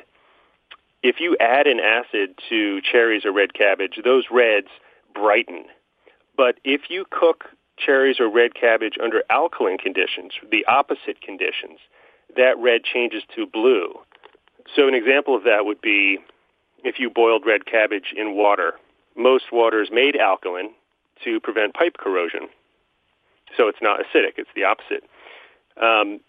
If 1.03 1.19
you 1.19 1.37
add 1.39 1.67
an 1.67 1.79
acid 1.79 2.39
to 2.49 2.81
cherries 2.81 3.23
or 3.23 3.31
red 3.31 3.53
cabbage, 3.53 3.99
those 4.03 4.25
reds 4.31 4.67
brighten. 5.13 5.65
But 6.35 6.55
if 6.63 6.89
you 6.89 7.05
cook 7.09 7.45
cherries 7.77 8.19
or 8.19 8.29
red 8.29 8.55
cabbage 8.55 8.97
under 9.01 9.23
alkaline 9.29 9.77
conditions, 9.77 10.33
the 10.51 10.65
opposite 10.65 11.21
conditions, 11.21 11.79
that 12.35 12.57
red 12.57 12.83
changes 12.83 13.23
to 13.35 13.45
blue. 13.45 13.93
So 14.75 14.87
an 14.87 14.93
example 14.93 15.35
of 15.35 15.43
that 15.43 15.65
would 15.65 15.81
be 15.81 16.19
if 16.83 16.99
you 16.99 17.09
boiled 17.09 17.45
red 17.45 17.65
cabbage 17.65 18.13
in 18.15 18.35
water. 18.35 18.73
Most 19.15 19.45
water 19.51 19.81
is 19.81 19.89
made 19.91 20.15
alkaline 20.15 20.71
to 21.23 21.39
prevent 21.39 21.73
pipe 21.73 21.97
corrosion. 21.97 22.49
So 23.55 23.67
it's 23.67 23.81
not 23.81 23.99
acidic, 23.99 24.33
it's 24.37 24.49
the 24.55 24.65
opposite. 24.65 25.03
Um, 25.81 26.19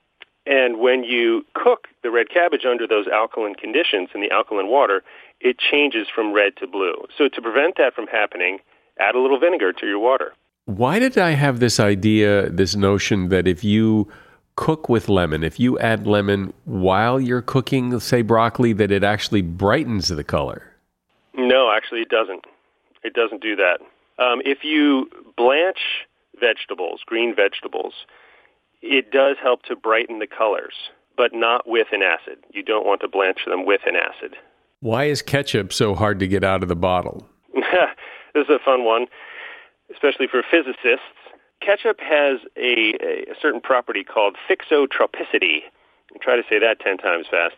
And 0.47 0.79
when 0.79 1.05
you 1.05 1.45
cook 1.53 1.89
the 2.03 2.11
red 2.11 2.31
cabbage 2.31 2.65
under 2.65 2.87
those 2.87 3.07
alkaline 3.07 3.55
conditions 3.55 4.09
in 4.15 4.23
the 4.23 4.31
alkaline 4.31 4.69
water, 4.69 5.03
it 5.41 5.59
changes 5.59 6.07
from 6.15 6.33
red 6.33 6.57
to 6.57 6.67
blue. 6.67 7.05
So 7.19 7.29
to 7.29 7.43
prevent 7.43 7.77
that 7.77 7.95
from 7.95 8.07
happening, 8.07 8.61
add 8.99 9.15
a 9.15 9.21
little 9.21 9.39
vinegar 9.39 9.75
to 9.75 9.87
your 9.87 9.99
water. 9.99 10.33
Why 10.69 10.99
did 10.99 11.17
I 11.17 11.31
have 11.31 11.61
this 11.61 11.81
idea, 11.81 12.51
this 12.51 12.77
notion 12.77 13.31
that 13.31 13.49
if 13.49 13.65
you 13.65 14.07
cook 14.55 14.87
with 14.91 15.09
lemon, 15.09 15.43
if 15.43 15.59
you 15.59 15.79
add 15.79 16.07
lemon 16.07 16.53
while 16.67 17.19
you're 17.19 17.41
cooking, 17.41 17.99
say 18.01 18.21
broccoli, 18.21 18.75
that 18.75 18.93
it 18.93 19.03
actually 19.03 19.41
brightens 19.41 20.09
the 20.09 20.23
color? 20.23 20.75
No, 21.35 21.73
actually, 21.75 22.03
it 22.03 22.11
doesn't. 22.11 22.45
It 23.03 23.15
doesn't 23.15 23.41
do 23.41 23.57
that. 23.57 23.79
Um, 24.23 24.43
if 24.45 24.59
you 24.63 25.09
blanch 25.39 25.79
vegetables, 26.39 27.01
green 27.07 27.35
vegetables, 27.35 27.95
it 28.83 29.11
does 29.11 29.37
help 29.43 29.63
to 29.63 29.75
brighten 29.75 30.19
the 30.19 30.27
colors, 30.27 30.75
but 31.17 31.31
not 31.33 31.67
with 31.67 31.87
an 31.93 32.03
acid. 32.03 32.45
You 32.53 32.63
don't 32.63 32.87
want 32.87 33.01
to 33.01 33.09
blanch 33.09 33.39
them 33.47 33.65
with 33.65 33.81
an 33.87 33.97
acid. 33.97 34.37
Why 34.81 35.05
is 35.05 35.23
ketchup 35.23 35.73
so 35.73 35.95
hard 35.95 36.19
to 36.19 36.29
get 36.29 36.45
out 36.45 36.63
of 36.63 36.69
the 36.69 36.77
bottle? 36.77 37.27
this 37.55 37.63
is 38.35 38.51
a 38.51 38.63
fun 38.63 38.85
one, 38.85 39.07
especially 39.93 40.27
for 40.27 40.43
physicists. 40.49 41.07
Ketchup 41.61 42.01
has 42.01 42.39
a, 42.57 42.95
a 43.31 43.35
certain 43.41 43.61
property 43.61 44.05
called 44.05 44.37
thixotropicity. 44.49 45.63
I'll 46.13 46.21
try 46.21 46.37
to 46.37 46.43
say 46.49 46.59
that 46.59 46.81
10 46.81 46.99
times 46.99 47.27
fast. 47.31 47.57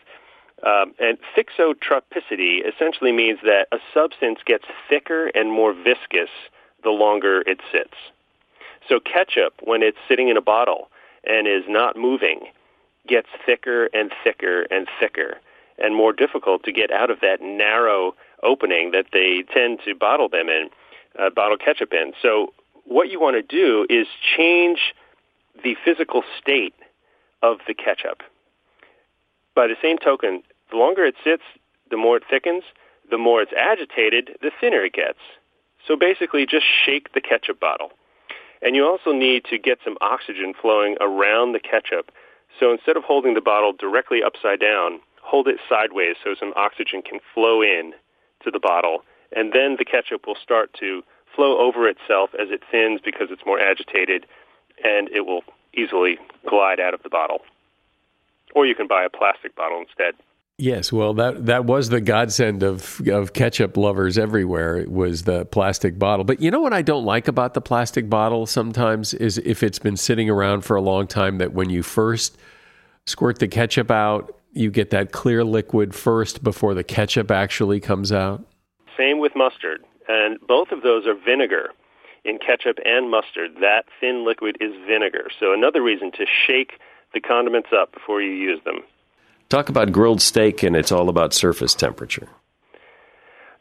Um, 0.67 0.95
and 0.99 1.19
thixotropicity 1.37 2.67
essentially 2.67 3.13
means 3.13 3.39
that 3.45 3.69
a 3.73 3.79
substance 3.95 4.41
gets 4.45 4.65
thicker 4.89 5.29
and 5.29 5.51
more 5.51 5.73
viscous 5.73 6.31
the 6.83 6.91
longer 6.91 7.43
it 7.47 7.61
sits. 7.73 7.95
So 8.89 9.01
ketchup, 9.01 9.55
when 9.63 9.83
it's 9.83 9.99
sitting 10.09 10.29
in 10.29 10.37
a 10.37 10.43
bottle 10.43 10.91
and 11.25 11.47
is 11.47 11.65
not 11.69 11.97
moving, 11.97 12.41
gets 13.07 13.29
thicker 13.47 13.89
and 13.95 14.13
thicker 14.25 14.63
and 14.71 14.87
thicker 14.99 15.39
and 15.79 15.95
more 15.95 16.13
difficult 16.13 16.63
to 16.65 16.73
get 16.73 16.91
out 16.91 17.11
of 17.11 17.21
that 17.21 17.41
narrow 17.41 18.15
opening 18.43 18.91
that 18.91 19.07
they 19.13 19.45
tend 19.53 19.81
to 19.85 19.95
bottle 19.95 20.29
them 20.29 20.49
in, 20.49 20.69
uh, 21.19 21.31
bottle 21.31 21.59
ketchup 21.59 21.93
in. 21.93 22.13
So 22.23 22.53
what 22.85 23.11
you 23.11 23.21
want 23.21 23.37
to 23.37 23.43
do 23.43 23.87
is 23.89 24.07
change 24.37 24.95
the 25.63 25.77
physical 25.85 26.23
state 26.41 26.75
of 27.43 27.59
the 27.67 27.75
ketchup. 27.75 28.23
By 29.55 29.67
the 29.67 29.77
same 29.83 29.99
token, 29.99 30.43
the 30.71 30.77
longer 30.77 31.05
it 31.05 31.17
sits, 31.23 31.43
the 31.91 31.97
more 31.97 32.17
it 32.17 32.23
thickens. 32.29 32.65
The 33.11 33.19
more 33.19 33.43
it's 33.43 33.53
agitated, 33.59 34.39
the 34.41 34.53
thinner 34.61 34.85
it 34.85 34.93
gets. 34.93 35.19
So 35.87 35.97
basically, 35.97 36.47
just 36.47 36.67
shake 36.85 37.13
the 37.13 37.21
ketchup 37.21 37.59
bottle. 37.59 37.91
And 38.63 38.77
you 38.77 38.87
also 38.87 39.11
need 39.13 39.45
to 39.47 39.59
get 39.59 39.79
some 39.83 39.97
oxygen 40.01 40.55
flowing 40.61 40.97
around 41.01 41.53
the 41.53 41.61
ketchup. 41.61 42.13
So 42.59 42.73
instead 42.73 42.97
of 42.97 43.05
holding 43.05 43.35
the 43.35 43.41
bottle 43.41 43.73
directly 43.73 44.23
upside 44.23 44.61
down, 44.61 45.01
hold 45.23 45.49
it 45.49 45.59
sideways 45.69 46.17
so 46.23 46.35
some 46.39 46.53
oxygen 46.57 47.03
can 47.03 47.19
flow 47.35 47.63
in 47.63 47.95
to 48.45 48.51
the 48.51 48.61
bottle. 48.61 49.03
And 49.35 49.53
then 49.53 49.77
the 49.79 49.85
ketchup 49.85 50.27
will 50.27 50.37
start 50.43 50.73
to 50.81 51.03
flow 51.35 51.59
over 51.59 51.89
itself 51.89 52.31
as 52.35 52.51
it 52.51 52.63
thins 52.71 53.01
because 53.05 53.29
it's 53.31 53.47
more 53.47 53.61
agitated, 53.61 54.27
and 54.85 55.09
it 55.11 55.27
will 55.27 55.43
easily 55.75 56.19
glide 56.49 56.81
out 56.81 56.95
of 56.95 57.03
the 57.03 57.09
bottle. 57.09 57.41
Or 58.55 58.67
you 58.67 58.75
can 58.75 58.89
buy 58.89 59.05
a 59.05 59.11
plastic 59.11 59.55
bottle 59.55 59.81
instead. 59.81 60.15
Yes, 60.59 60.93
well, 60.93 61.15
that 61.15 61.47
that 61.47 61.65
was 61.65 61.89
the 61.89 62.03
godsend 62.03 62.63
of 62.63 63.01
of 63.09 63.33
ketchup 63.33 63.79
lovers 63.79 64.19
everywhere. 64.19 64.77
It 64.77 64.91
was 64.91 65.23
the 65.23 65.47
plastic 65.47 65.99
bottle. 65.99 66.23
But 66.25 66.43
you 66.43 66.51
know 66.51 66.61
what 66.61 66.75
I 66.75 66.83
don't 66.83 67.07
like 67.07 67.29
about 67.29 67.55
the 67.55 67.63
plastic 67.63 68.11
bottle 68.11 68.45
sometimes 68.45 69.15
is 69.15 69.39
if 69.39 69.63
it's 69.63 69.79
been 69.79 69.97
sitting 69.97 70.29
around 70.29 70.67
for 70.67 70.77
a 70.77 70.83
long 70.83 71.07
time. 71.07 71.39
That 71.39 71.55
when 71.55 71.71
you 71.71 71.83
first 71.83 72.37
squirt 73.07 73.39
the 73.39 73.49
ketchup 73.49 73.91
out, 73.91 74.37
you 74.53 74.71
get 74.71 74.91
that 74.91 75.13
clear 75.13 75.45
liquid 75.45 75.95
first 75.95 76.45
before 76.45 76.75
the 76.75 76.85
ketchup 76.85 77.31
actually 77.31 77.81
comes 77.81 78.13
out. 78.13 78.45
Same 79.01 79.19
with 79.19 79.33
mustard, 79.35 79.83
and 80.09 80.39
both 80.47 80.73
of 80.73 80.83
those 80.83 81.07
are 81.07 81.15
vinegar. 81.15 81.71
In 82.23 82.39
ketchup 82.39 82.77
and 82.85 83.11
mustard, 83.11 83.53
that 83.63 83.87
thin 83.99 84.27
liquid 84.27 84.59
is 84.61 84.73
vinegar. 84.87 85.29
So 85.41 85.55
another 85.55 85.81
reason 85.81 86.13
to 86.13 86.27
shake 86.27 86.73
the 87.15 87.21
condiments 87.21 87.71
up 87.75 87.93
before 87.93 88.21
you 88.21 88.31
use 88.31 88.61
them. 88.67 88.81
Talk 89.49 89.71
about 89.71 89.91
grilled 89.91 90.21
steak, 90.21 90.63
and 90.63 90.77
it's 90.77 90.93
all 90.93 91.09
about 91.09 91.33
surface 91.33 91.75
temperature. 91.75 92.29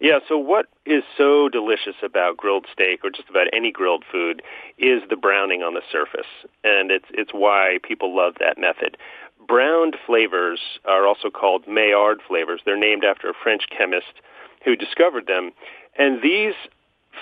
Yeah, 0.01 0.19
so 0.27 0.37
what 0.37 0.65
is 0.85 1.03
so 1.17 1.47
delicious 1.47 1.95
about 2.03 2.35
grilled 2.35 2.65
steak 2.73 2.99
or 3.05 3.09
just 3.09 3.29
about 3.29 3.47
any 3.53 3.71
grilled 3.71 4.03
food 4.11 4.41
is 4.77 5.03
the 5.09 5.15
browning 5.15 5.63
on 5.63 5.73
the 5.73 5.81
surface. 5.89 6.27
And 6.65 6.91
it's 6.91 7.07
it's 7.11 7.31
why 7.33 7.79
people 7.81 8.13
love 8.13 8.35
that 8.41 8.57
method. 8.57 8.97
Browned 9.47 9.95
flavors 10.05 10.59
are 10.83 11.07
also 11.07 11.29
called 11.29 11.65
Maillard 11.65 12.19
flavors. 12.27 12.59
They're 12.65 12.77
named 12.77 13.05
after 13.05 13.29
a 13.29 13.33
French 13.33 13.63
chemist 13.75 14.19
who 14.63 14.75
discovered 14.75 15.27
them. 15.27 15.51
And 15.97 16.21
these 16.21 16.53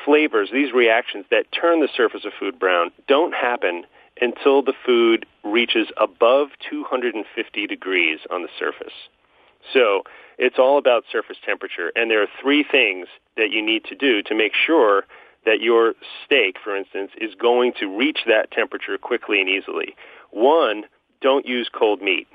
flavors, 0.05 0.49
these 0.51 0.73
reactions 0.73 1.25
that 1.31 1.51
turn 1.51 1.79
the 1.79 1.89
surface 1.95 2.25
of 2.25 2.33
food 2.39 2.59
brown 2.59 2.91
don't 3.07 3.33
happen 3.33 3.85
until 4.21 4.61
the 4.61 4.73
food 4.85 5.25
reaches 5.43 5.87
above 5.97 6.49
250 6.69 7.67
degrees 7.67 8.19
on 8.31 8.41
the 8.41 8.49
surface. 8.57 8.93
So 9.73 10.03
it's 10.37 10.57
all 10.59 10.77
about 10.77 11.03
surface 11.11 11.37
temperature. 11.45 11.91
And 11.95 12.09
there 12.09 12.21
are 12.21 12.27
three 12.41 12.63
things 12.63 13.07
that 13.35 13.51
you 13.51 13.63
need 13.63 13.83
to 13.85 13.95
do 13.95 14.21
to 14.23 14.35
make 14.35 14.53
sure 14.53 15.05
that 15.45 15.61
your 15.61 15.93
steak, 16.25 16.57
for 16.63 16.75
instance, 16.75 17.11
is 17.19 17.33
going 17.35 17.73
to 17.79 17.87
reach 17.87 18.19
that 18.27 18.51
temperature 18.51 18.97
quickly 18.97 19.39
and 19.39 19.49
easily. 19.49 19.95
One, 20.31 20.83
don't 21.21 21.45
use 21.45 21.69
cold 21.73 22.01
meat. 22.01 22.27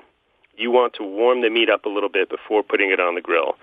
You 0.55 0.71
want 0.71 0.93
to 0.95 1.03
warm 1.03 1.41
the 1.41 1.49
meat 1.49 1.69
up 1.69 1.85
a 1.85 1.89
little 1.89 2.09
bit 2.09 2.29
before 2.29 2.63
putting 2.63 2.91
it 2.91 2.99
on 2.99 3.15
the 3.15 3.21
grill. 3.21 3.55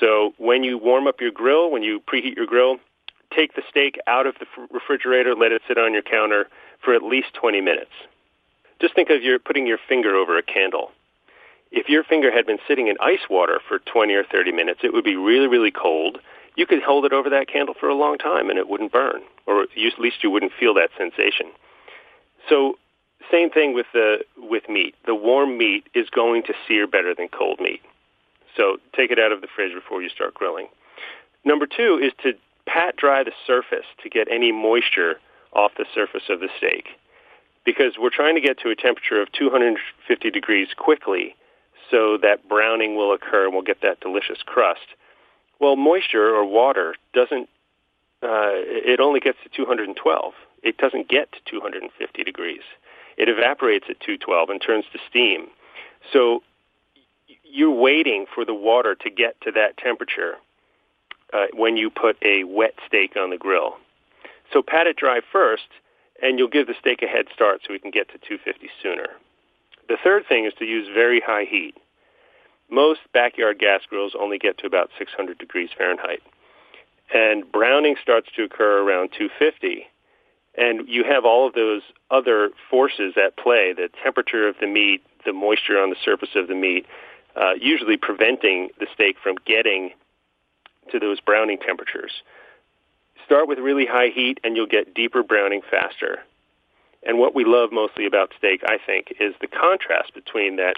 So 0.00 0.34
when 0.38 0.62
you 0.62 0.78
warm 0.78 1.06
up 1.06 1.20
your 1.20 1.30
grill, 1.30 1.70
when 1.70 1.82
you 1.82 2.00
preheat 2.00 2.36
your 2.36 2.46
grill, 2.46 2.76
take 3.34 3.54
the 3.54 3.62
steak 3.70 3.98
out 4.06 4.26
of 4.26 4.36
the 4.38 4.46
refrigerator, 4.70 5.34
let 5.34 5.52
it 5.52 5.62
sit 5.66 5.78
on 5.78 5.92
your 5.92 6.02
counter 6.02 6.48
for 6.82 6.94
at 6.94 7.02
least 7.02 7.34
20 7.34 7.60
minutes. 7.60 7.90
Just 8.80 8.94
think 8.94 9.10
of 9.10 9.22
your 9.22 9.38
putting 9.38 9.66
your 9.66 9.78
finger 9.88 10.14
over 10.14 10.36
a 10.36 10.42
candle. 10.42 10.90
If 11.72 11.88
your 11.88 12.04
finger 12.04 12.30
had 12.30 12.46
been 12.46 12.58
sitting 12.68 12.88
in 12.88 12.96
ice 13.00 13.28
water 13.28 13.60
for 13.66 13.78
20 13.80 14.14
or 14.14 14.24
30 14.24 14.52
minutes, 14.52 14.80
it 14.82 14.92
would 14.92 15.04
be 15.04 15.16
really, 15.16 15.48
really 15.48 15.70
cold. 15.70 16.18
You 16.56 16.66
could 16.66 16.82
hold 16.82 17.04
it 17.04 17.12
over 17.12 17.28
that 17.30 17.48
candle 17.48 17.74
for 17.78 17.88
a 17.88 17.94
long 17.94 18.18
time 18.18 18.50
and 18.50 18.58
it 18.58 18.68
wouldn't 18.68 18.92
burn, 18.92 19.22
or 19.46 19.62
at 19.62 19.68
least 19.76 20.22
you 20.22 20.30
wouldn't 20.30 20.52
feel 20.58 20.74
that 20.74 20.90
sensation. 20.96 21.46
So, 22.48 22.78
same 23.30 23.50
thing 23.50 23.74
with 23.74 23.86
the 23.92 24.18
with 24.36 24.68
meat. 24.68 24.94
The 25.04 25.14
warm 25.14 25.58
meat 25.58 25.88
is 25.94 26.08
going 26.10 26.44
to 26.44 26.54
sear 26.68 26.86
better 26.86 27.14
than 27.14 27.28
cold 27.28 27.60
meat. 27.60 27.80
So, 28.56 28.78
take 28.94 29.10
it 29.10 29.18
out 29.18 29.32
of 29.32 29.40
the 29.40 29.48
fridge 29.54 29.74
before 29.74 30.02
you 30.02 30.08
start 30.08 30.34
grilling. 30.34 30.68
Number 31.44 31.66
two 31.66 32.00
is 32.02 32.12
to 32.22 32.32
pat 32.66 32.96
dry 32.96 33.22
the 33.22 33.32
surface 33.46 33.86
to 34.02 34.08
get 34.08 34.28
any 34.30 34.52
moisture 34.52 35.16
off 35.52 35.72
the 35.76 35.86
surface 35.94 36.24
of 36.28 36.40
the 36.40 36.48
steak. 36.56 36.88
Because 37.64 37.94
we're 37.98 38.10
trying 38.10 38.34
to 38.34 38.40
get 38.40 38.58
to 38.60 38.70
a 38.70 38.76
temperature 38.76 39.20
of 39.20 39.32
250 39.32 40.30
degrees 40.30 40.68
quickly 40.76 41.34
so 41.90 42.18
that 42.20 42.48
browning 42.48 42.96
will 42.96 43.12
occur 43.12 43.44
and 43.44 43.54
we'll 43.54 43.62
get 43.62 43.80
that 43.82 44.00
delicious 44.00 44.38
crust. 44.44 44.86
Well, 45.60 45.76
moisture 45.76 46.34
or 46.34 46.44
water 46.44 46.94
doesn't, 47.12 47.48
uh, 48.22 48.52
it 48.52 49.00
only 49.00 49.20
gets 49.20 49.38
to 49.44 49.48
212. 49.48 50.32
It 50.62 50.76
doesn't 50.78 51.08
get 51.08 51.32
to 51.32 51.38
250 51.50 52.24
degrees. 52.24 52.62
It 53.16 53.28
evaporates 53.28 53.86
at 53.88 54.00
212 54.00 54.50
and 54.50 54.60
turns 54.60 54.84
to 54.92 54.98
steam. 55.08 55.46
So 56.12 56.42
you're 57.56 57.70
waiting 57.70 58.26
for 58.34 58.44
the 58.44 58.54
water 58.54 58.94
to 58.94 59.08
get 59.08 59.40
to 59.40 59.50
that 59.50 59.78
temperature 59.78 60.34
uh, 61.32 61.46
when 61.54 61.78
you 61.78 61.88
put 61.88 62.18
a 62.22 62.44
wet 62.44 62.74
steak 62.86 63.16
on 63.16 63.30
the 63.30 63.38
grill. 63.38 63.76
So 64.52 64.62
pat 64.62 64.86
it 64.86 64.96
dry 64.98 65.20
first, 65.32 65.68
and 66.22 66.38
you'll 66.38 66.48
give 66.48 66.66
the 66.66 66.74
steak 66.78 67.00
a 67.02 67.06
head 67.06 67.26
start 67.32 67.62
so 67.62 67.72
we 67.72 67.78
can 67.78 67.90
get 67.90 68.08
to 68.08 68.18
250 68.18 68.68
sooner. 68.82 69.08
The 69.88 69.96
third 70.04 70.24
thing 70.28 70.44
is 70.44 70.52
to 70.58 70.66
use 70.66 70.86
very 70.92 71.18
high 71.18 71.46
heat. 71.48 71.74
Most 72.68 73.00
backyard 73.14 73.58
gas 73.58 73.80
grills 73.88 74.12
only 74.18 74.36
get 74.36 74.58
to 74.58 74.66
about 74.66 74.90
600 74.98 75.38
degrees 75.38 75.70
Fahrenheit. 75.76 76.22
And 77.14 77.50
browning 77.50 77.96
starts 78.02 78.28
to 78.36 78.44
occur 78.44 78.82
around 78.82 79.12
250. 79.16 79.86
And 80.58 80.86
you 80.88 81.04
have 81.04 81.24
all 81.24 81.46
of 81.46 81.54
those 81.54 81.82
other 82.10 82.50
forces 82.68 83.14
at 83.16 83.38
play, 83.38 83.72
the 83.72 83.88
temperature 84.02 84.46
of 84.46 84.56
the 84.60 84.66
meat, 84.66 85.02
the 85.24 85.32
moisture 85.32 85.78
on 85.78 85.88
the 85.88 85.96
surface 86.04 86.34
of 86.34 86.48
the 86.48 86.54
meat, 86.54 86.86
uh, 87.36 87.52
usually 87.60 87.96
preventing 87.96 88.70
the 88.80 88.86
steak 88.94 89.16
from 89.22 89.36
getting 89.44 89.90
to 90.90 90.98
those 90.98 91.20
browning 91.20 91.58
temperatures. 91.58 92.22
Start 93.24 93.48
with 93.48 93.58
really 93.58 93.86
high 93.86 94.08
heat 94.14 94.40
and 94.42 94.56
you'll 94.56 94.66
get 94.66 94.94
deeper 94.94 95.22
browning 95.22 95.60
faster. 95.70 96.20
And 97.02 97.18
what 97.18 97.34
we 97.34 97.44
love 97.44 97.70
mostly 97.72 98.06
about 98.06 98.32
steak, 98.38 98.62
I 98.64 98.78
think, 98.84 99.14
is 99.20 99.34
the 99.40 99.46
contrast 99.46 100.14
between 100.14 100.56
that 100.56 100.76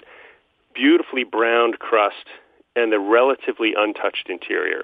beautifully 0.73 1.23
browned 1.23 1.79
crust 1.79 2.27
and 2.75 2.91
the 2.91 2.99
relatively 2.99 3.73
untouched 3.75 4.29
interior. 4.29 4.83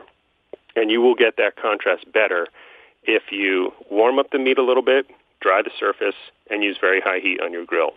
And 0.76 0.90
you 0.90 1.02
will 1.02 1.16
get 1.16 1.38
that 1.38 1.56
contrast 1.56 2.12
better 2.12 2.48
if 3.04 3.32
you 3.32 3.74
warm 3.90 4.20
up 4.20 4.32
the 4.32 4.40
meat 4.40 4.58
a 4.58 4.64
little 4.64 4.84
bit, 4.84 5.08
dry 5.40 5.62
the 5.62 5.72
surface, 5.80 6.16
and 6.50 6.64
use 6.64 6.78
very 6.80 7.02
high 7.02 7.20
heat 7.20 7.40
on 7.42 7.52
your 7.54 7.66
grill. 7.66 7.94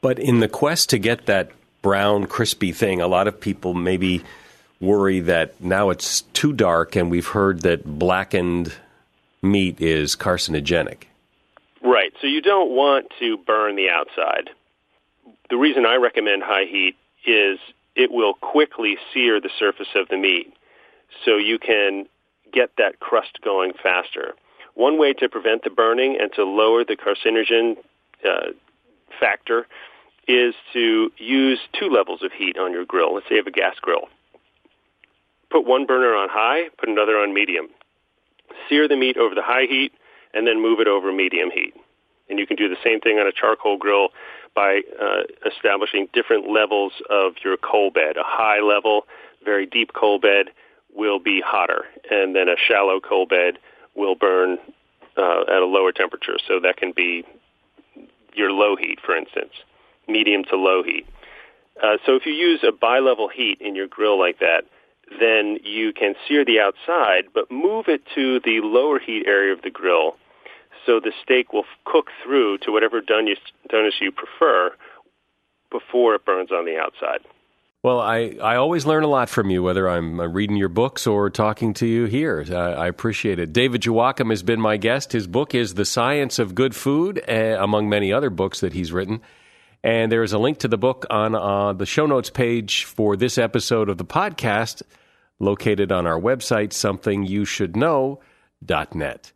But 0.00 0.18
in 0.18 0.40
the 0.40 0.48
quest 0.48 0.90
to 0.90 0.98
get 0.98 1.26
that 1.26 1.50
brown, 1.84 2.24
crispy 2.26 2.72
thing, 2.72 3.02
a 3.02 3.06
lot 3.06 3.28
of 3.28 3.38
people 3.38 3.74
maybe 3.74 4.24
worry 4.80 5.20
that 5.20 5.60
now 5.60 5.90
it's 5.90 6.22
too 6.32 6.54
dark, 6.54 6.96
and 6.96 7.10
we've 7.10 7.28
heard 7.28 7.60
that 7.60 7.84
blackened 7.84 8.72
meat 9.42 9.78
is 9.82 10.16
carcinogenic. 10.16 11.04
Right. 11.82 12.14
So 12.22 12.26
you 12.26 12.40
don't 12.40 12.70
want 12.70 13.08
to 13.20 13.36
burn 13.36 13.76
the 13.76 13.90
outside. 13.90 14.48
The 15.50 15.58
reason 15.58 15.84
I 15.84 15.96
recommend 15.96 16.42
high 16.42 16.64
heat 16.64 16.96
is 17.26 17.58
it 17.94 18.10
will 18.10 18.32
quickly 18.32 18.96
sear 19.12 19.38
the 19.38 19.50
surface 19.58 19.94
of 19.94 20.08
the 20.08 20.16
meat 20.16 20.54
so 21.22 21.36
you 21.36 21.58
can 21.58 22.06
get 22.50 22.70
that 22.78 22.98
crust 22.98 23.40
going 23.44 23.74
faster. 23.74 24.32
One 24.72 24.98
way 24.98 25.12
to 25.12 25.28
prevent 25.28 25.64
the 25.64 25.70
burning 25.70 26.16
and 26.18 26.32
to 26.32 26.44
lower 26.44 26.82
the 26.82 26.96
carcinogen 26.96 27.76
uh, 28.26 28.52
factor 29.20 29.66
is 30.26 30.54
to 30.72 31.10
use 31.18 31.58
two 31.78 31.88
levels 31.88 32.22
of 32.22 32.32
heat 32.32 32.58
on 32.58 32.72
your 32.72 32.84
grill. 32.84 33.14
Let's 33.14 33.26
say 33.26 33.36
you 33.36 33.38
have 33.38 33.46
a 33.46 33.50
gas 33.50 33.76
grill. 33.80 34.08
Put 35.50 35.66
one 35.66 35.86
burner 35.86 36.14
on 36.14 36.28
high, 36.30 36.70
put 36.78 36.88
another 36.88 37.16
on 37.18 37.34
medium. 37.34 37.68
Sear 38.68 38.88
the 38.88 38.96
meat 38.96 39.16
over 39.16 39.34
the 39.34 39.42
high 39.42 39.66
heat, 39.68 39.92
and 40.32 40.46
then 40.46 40.60
move 40.60 40.80
it 40.80 40.88
over 40.88 41.12
medium 41.12 41.50
heat. 41.50 41.74
And 42.28 42.38
you 42.38 42.46
can 42.46 42.56
do 42.56 42.68
the 42.68 42.76
same 42.82 43.00
thing 43.00 43.18
on 43.18 43.26
a 43.26 43.32
charcoal 43.32 43.76
grill 43.76 44.08
by 44.54 44.80
uh, 45.00 45.22
establishing 45.46 46.08
different 46.12 46.50
levels 46.50 46.92
of 47.10 47.34
your 47.44 47.56
coal 47.56 47.90
bed. 47.90 48.16
A 48.16 48.24
high 48.24 48.60
level, 48.60 49.02
very 49.44 49.66
deep 49.66 49.92
coal 49.92 50.18
bed 50.18 50.46
will 50.94 51.18
be 51.18 51.42
hotter, 51.44 51.84
and 52.10 52.34
then 52.34 52.48
a 52.48 52.56
shallow 52.56 53.00
coal 53.00 53.26
bed 53.26 53.58
will 53.94 54.14
burn 54.14 54.58
uh, 55.16 55.42
at 55.42 55.62
a 55.62 55.66
lower 55.66 55.92
temperature. 55.92 56.36
So 56.48 56.60
that 56.60 56.76
can 56.76 56.92
be 56.92 57.24
your 58.34 58.50
low 58.50 58.76
heat, 58.76 58.98
for 59.04 59.16
instance, 59.16 59.52
medium 60.08 60.44
to 60.44 60.56
low 60.56 60.82
heat. 60.82 61.06
Uh, 61.82 61.96
so 62.06 62.14
if 62.14 62.24
you 62.26 62.32
use 62.32 62.64
a 62.66 62.72
bi-level 62.72 63.28
heat 63.28 63.58
in 63.60 63.74
your 63.74 63.88
grill 63.88 64.18
like 64.18 64.38
that, 64.38 64.62
then 65.20 65.58
you 65.64 65.92
can 65.92 66.14
sear 66.26 66.44
the 66.44 66.60
outside, 66.60 67.24
but 67.34 67.50
move 67.50 67.86
it 67.88 68.02
to 68.14 68.40
the 68.40 68.60
lower 68.62 68.98
heat 68.98 69.24
area 69.26 69.52
of 69.52 69.62
the 69.62 69.70
grill 69.70 70.16
so 70.86 71.00
the 71.00 71.12
steak 71.22 71.52
will 71.52 71.64
cook 71.84 72.08
through 72.22 72.58
to 72.58 72.70
whatever 72.70 73.00
doneness 73.00 74.00
you 74.00 74.12
prefer 74.12 74.72
before 75.70 76.14
it 76.14 76.24
burns 76.24 76.50
on 76.52 76.64
the 76.64 76.76
outside. 76.76 77.20
Well, 77.82 78.00
I, 78.00 78.36
I 78.42 78.56
always 78.56 78.86
learn 78.86 79.04
a 79.04 79.08
lot 79.08 79.28
from 79.28 79.50
you, 79.50 79.62
whether 79.62 79.90
I'm 79.90 80.18
uh, 80.18 80.26
reading 80.26 80.56
your 80.56 80.70
books 80.70 81.06
or 81.06 81.28
talking 81.28 81.74
to 81.74 81.86
you 81.86 82.06
here. 82.06 82.42
I, 82.48 82.54
I 82.54 82.86
appreciate 82.86 83.38
it. 83.38 83.52
David 83.52 83.84
Joachim 83.84 84.30
has 84.30 84.42
been 84.42 84.60
my 84.60 84.78
guest. 84.78 85.12
His 85.12 85.26
book 85.26 85.54
is 85.54 85.74
The 85.74 85.84
Science 85.84 86.38
of 86.38 86.54
Good 86.54 86.74
Food, 86.74 87.22
uh, 87.28 87.58
among 87.60 87.90
many 87.90 88.10
other 88.10 88.30
books 88.30 88.60
that 88.60 88.72
he's 88.72 88.90
written. 88.90 89.20
And 89.84 90.10
there 90.10 90.22
is 90.22 90.32
a 90.32 90.38
link 90.38 90.58
to 90.60 90.68
the 90.68 90.78
book 90.78 91.04
on 91.10 91.34
uh, 91.34 91.74
the 91.74 91.84
show 91.84 92.06
notes 92.06 92.30
page 92.30 92.84
for 92.84 93.16
this 93.16 93.36
episode 93.36 93.90
of 93.90 93.98
the 93.98 94.04
podcast, 94.06 94.80
located 95.38 95.92
on 95.92 96.06
our 96.06 96.18
website, 96.18 96.70
somethingyoushouldknow.net. 96.70 99.32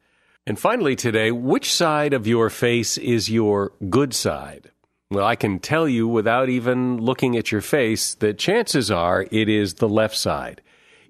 And 0.46 0.58
finally, 0.58 0.96
today, 0.96 1.30
which 1.30 1.70
side 1.70 2.14
of 2.14 2.26
your 2.26 2.48
face 2.48 2.96
is 2.96 3.28
your 3.28 3.72
good 3.90 4.14
side? 4.14 4.70
Well, 5.10 5.26
I 5.26 5.36
can 5.36 5.58
tell 5.58 5.86
you 5.86 6.08
without 6.08 6.48
even 6.48 6.96
looking 6.96 7.36
at 7.36 7.52
your 7.52 7.60
face 7.60 8.14
that 8.14 8.38
chances 8.38 8.90
are 8.90 9.26
it 9.30 9.50
is 9.50 9.74
the 9.74 9.88
left 9.88 10.16
side. 10.16 10.62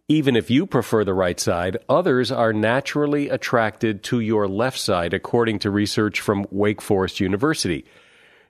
Even 0.08 0.34
if 0.34 0.50
you 0.50 0.66
prefer 0.66 1.04
the 1.04 1.14
right 1.14 1.38
side, 1.38 1.76
others 1.88 2.32
are 2.32 2.52
naturally 2.52 3.28
attracted 3.28 4.02
to 4.02 4.18
your 4.18 4.48
left 4.48 4.80
side, 4.80 5.14
according 5.14 5.60
to 5.60 5.70
research 5.70 6.20
from 6.20 6.44
Wake 6.50 6.82
Forest 6.82 7.20
University. 7.20 7.84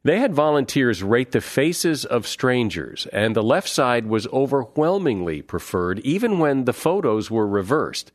They 0.08 0.20
had 0.20 0.32
volunteers 0.32 1.02
rate 1.02 1.32
the 1.32 1.42
faces 1.42 2.06
of 2.06 2.26
strangers, 2.26 3.06
and 3.12 3.36
the 3.36 3.42
left 3.42 3.68
side 3.68 4.06
was 4.06 4.26
overwhelmingly 4.28 5.42
preferred, 5.42 5.98
even 5.98 6.38
when 6.38 6.64
the 6.64 6.72
photos 6.72 7.30
were 7.30 7.46
reversed. 7.46 8.10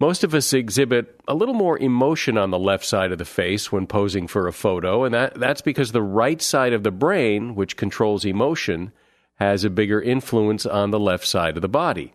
Most 0.00 0.24
of 0.24 0.34
us 0.34 0.54
exhibit 0.54 1.20
a 1.28 1.34
little 1.34 1.52
more 1.54 1.78
emotion 1.78 2.38
on 2.38 2.48
the 2.48 2.58
left 2.58 2.86
side 2.86 3.12
of 3.12 3.18
the 3.18 3.26
face 3.26 3.70
when 3.70 3.86
posing 3.86 4.26
for 4.26 4.48
a 4.48 4.54
photo, 4.54 5.04
and 5.04 5.12
that, 5.12 5.34
that's 5.34 5.60
because 5.60 5.92
the 5.92 6.00
right 6.00 6.40
side 6.40 6.72
of 6.72 6.82
the 6.82 6.90
brain, 6.90 7.54
which 7.54 7.76
controls 7.76 8.24
emotion, 8.24 8.90
has 9.34 9.64
a 9.64 9.68
bigger 9.68 10.00
influence 10.00 10.64
on 10.64 10.92
the 10.92 10.98
left 10.98 11.26
side 11.26 11.58
of 11.58 11.60
the 11.60 11.68
body. 11.68 12.14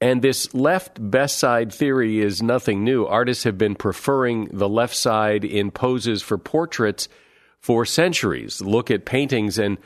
And 0.00 0.22
this 0.22 0.54
left 0.54 1.10
best 1.10 1.36
side 1.36 1.70
theory 1.70 2.20
is 2.20 2.42
nothing 2.42 2.82
new. 2.82 3.04
Artists 3.04 3.44
have 3.44 3.58
been 3.58 3.74
preferring 3.74 4.48
the 4.50 4.70
left 4.70 4.96
side 4.96 5.44
in 5.44 5.70
poses 5.70 6.22
for 6.22 6.38
portraits 6.38 7.10
for 7.66 7.84
centuries. 7.84 8.60
Look 8.60 8.92
at 8.92 9.04
paintings 9.04 9.58
and 9.58 9.76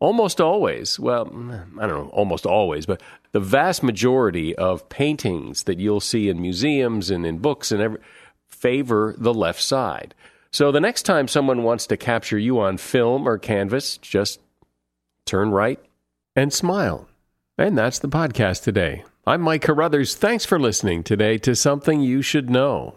almost 0.00 0.38
always, 0.38 1.00
well, 1.00 1.28
I 1.80 1.86
don't 1.86 2.04
know, 2.04 2.10
almost 2.12 2.44
always, 2.44 2.84
but 2.84 3.00
the 3.32 3.40
vast 3.40 3.82
majority 3.82 4.54
of 4.56 4.86
paintings 4.90 5.62
that 5.62 5.78
you'll 5.78 6.00
see 6.00 6.28
in 6.28 6.42
museums 6.42 7.08
and 7.08 7.24
in 7.24 7.38
books 7.38 7.72
and 7.72 7.80
every, 7.80 8.00
favor 8.48 9.14
the 9.16 9.32
left 9.32 9.62
side. 9.62 10.14
So 10.52 10.70
the 10.70 10.80
next 10.80 11.04
time 11.04 11.26
someone 11.26 11.62
wants 11.62 11.86
to 11.86 11.96
capture 11.96 12.38
you 12.38 12.60
on 12.60 12.76
film 12.76 13.26
or 13.26 13.38
canvas, 13.38 13.96
just 13.96 14.38
turn 15.24 15.52
right 15.52 15.80
and 16.36 16.52
smile. 16.52 17.08
And 17.56 17.78
that's 17.78 17.98
the 17.98 18.10
podcast 18.10 18.62
today. 18.62 19.04
I'm 19.26 19.40
Mike 19.40 19.62
Carruthers. 19.62 20.16
Thanks 20.16 20.44
for 20.44 20.60
listening 20.60 21.02
today 21.02 21.38
to 21.38 21.56
Something 21.56 22.02
You 22.02 22.20
Should 22.20 22.50
Know. 22.50 22.96